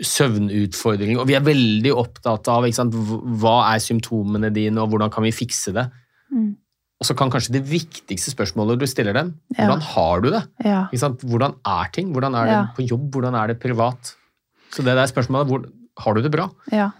[0.00, 1.20] søvnutfordringer.
[1.20, 5.26] Og vi er veldig opptatt av ikke sant, hva er symptomene dine, og hvordan kan
[5.26, 5.86] vi fikse det.
[6.32, 6.52] Mm.
[7.00, 9.64] Og så kan kanskje det viktigste spørsmålet du stiller dem, Ja.
[9.64, 10.42] hvordan har du det?
[10.64, 10.82] Ja.
[10.92, 11.20] Ikke sant?
[11.24, 12.12] Hvordan er ting?
[12.12, 12.64] Hvordan er det Ja.
[12.76, 13.10] på jobb?
[13.14, 14.14] Hvordan er det privat?
[14.70, 15.64] Så det der spørsmålet, hvor,
[15.98, 16.50] har du det bra?
[16.70, 16.90] Ja.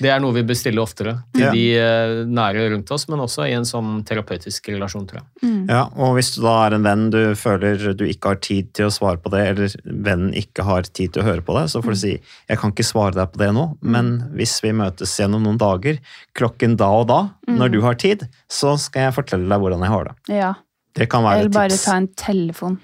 [0.00, 1.50] Det er noe vi bestiller oftere til Ja.
[1.52, 5.26] de eh, nære rundt oss, men også i en sånn terapeutisk relasjon, tror jeg.
[5.42, 5.68] Mm.
[5.68, 8.86] Ja, og hvis du da er en venn du føler du ikke har tid til
[8.86, 11.82] å svare på det, eller vennen ikke har tid til å høre på det, så
[11.82, 12.14] får du si
[12.48, 15.98] 'jeg kan ikke svare deg på det nå', men hvis vi møtes gjennom noen dager,
[16.34, 19.88] klokken da og da, når du har tid, så skal jeg fortelle deg hvordan jeg
[19.90, 20.14] har det.
[20.28, 20.54] ja.
[20.92, 22.80] Det kan være Eller et bare ta en telefon.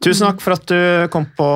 [0.00, 1.48] Tusen takk for at du kom på,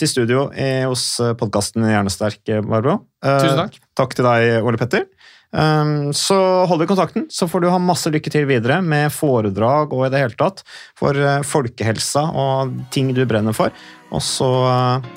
[0.00, 1.04] til studio i, hos
[1.38, 2.98] podkasten Hjernesterk, Barbro.
[3.22, 3.78] Eh, Tusen takk.
[3.98, 5.06] Takk til deg, Ole Petter.
[5.52, 9.92] Um, så hold i kontakten, så får du ha masse lykke til videre med foredrag
[9.92, 10.64] og i det hele tatt
[10.96, 13.74] for uh, folkehelsa og ting du brenner for.
[14.10, 15.12] Og så uh,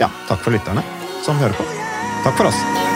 [0.00, 0.84] ja, takk for lytterne
[1.26, 1.68] som hører på.
[2.24, 2.95] Takk for oss.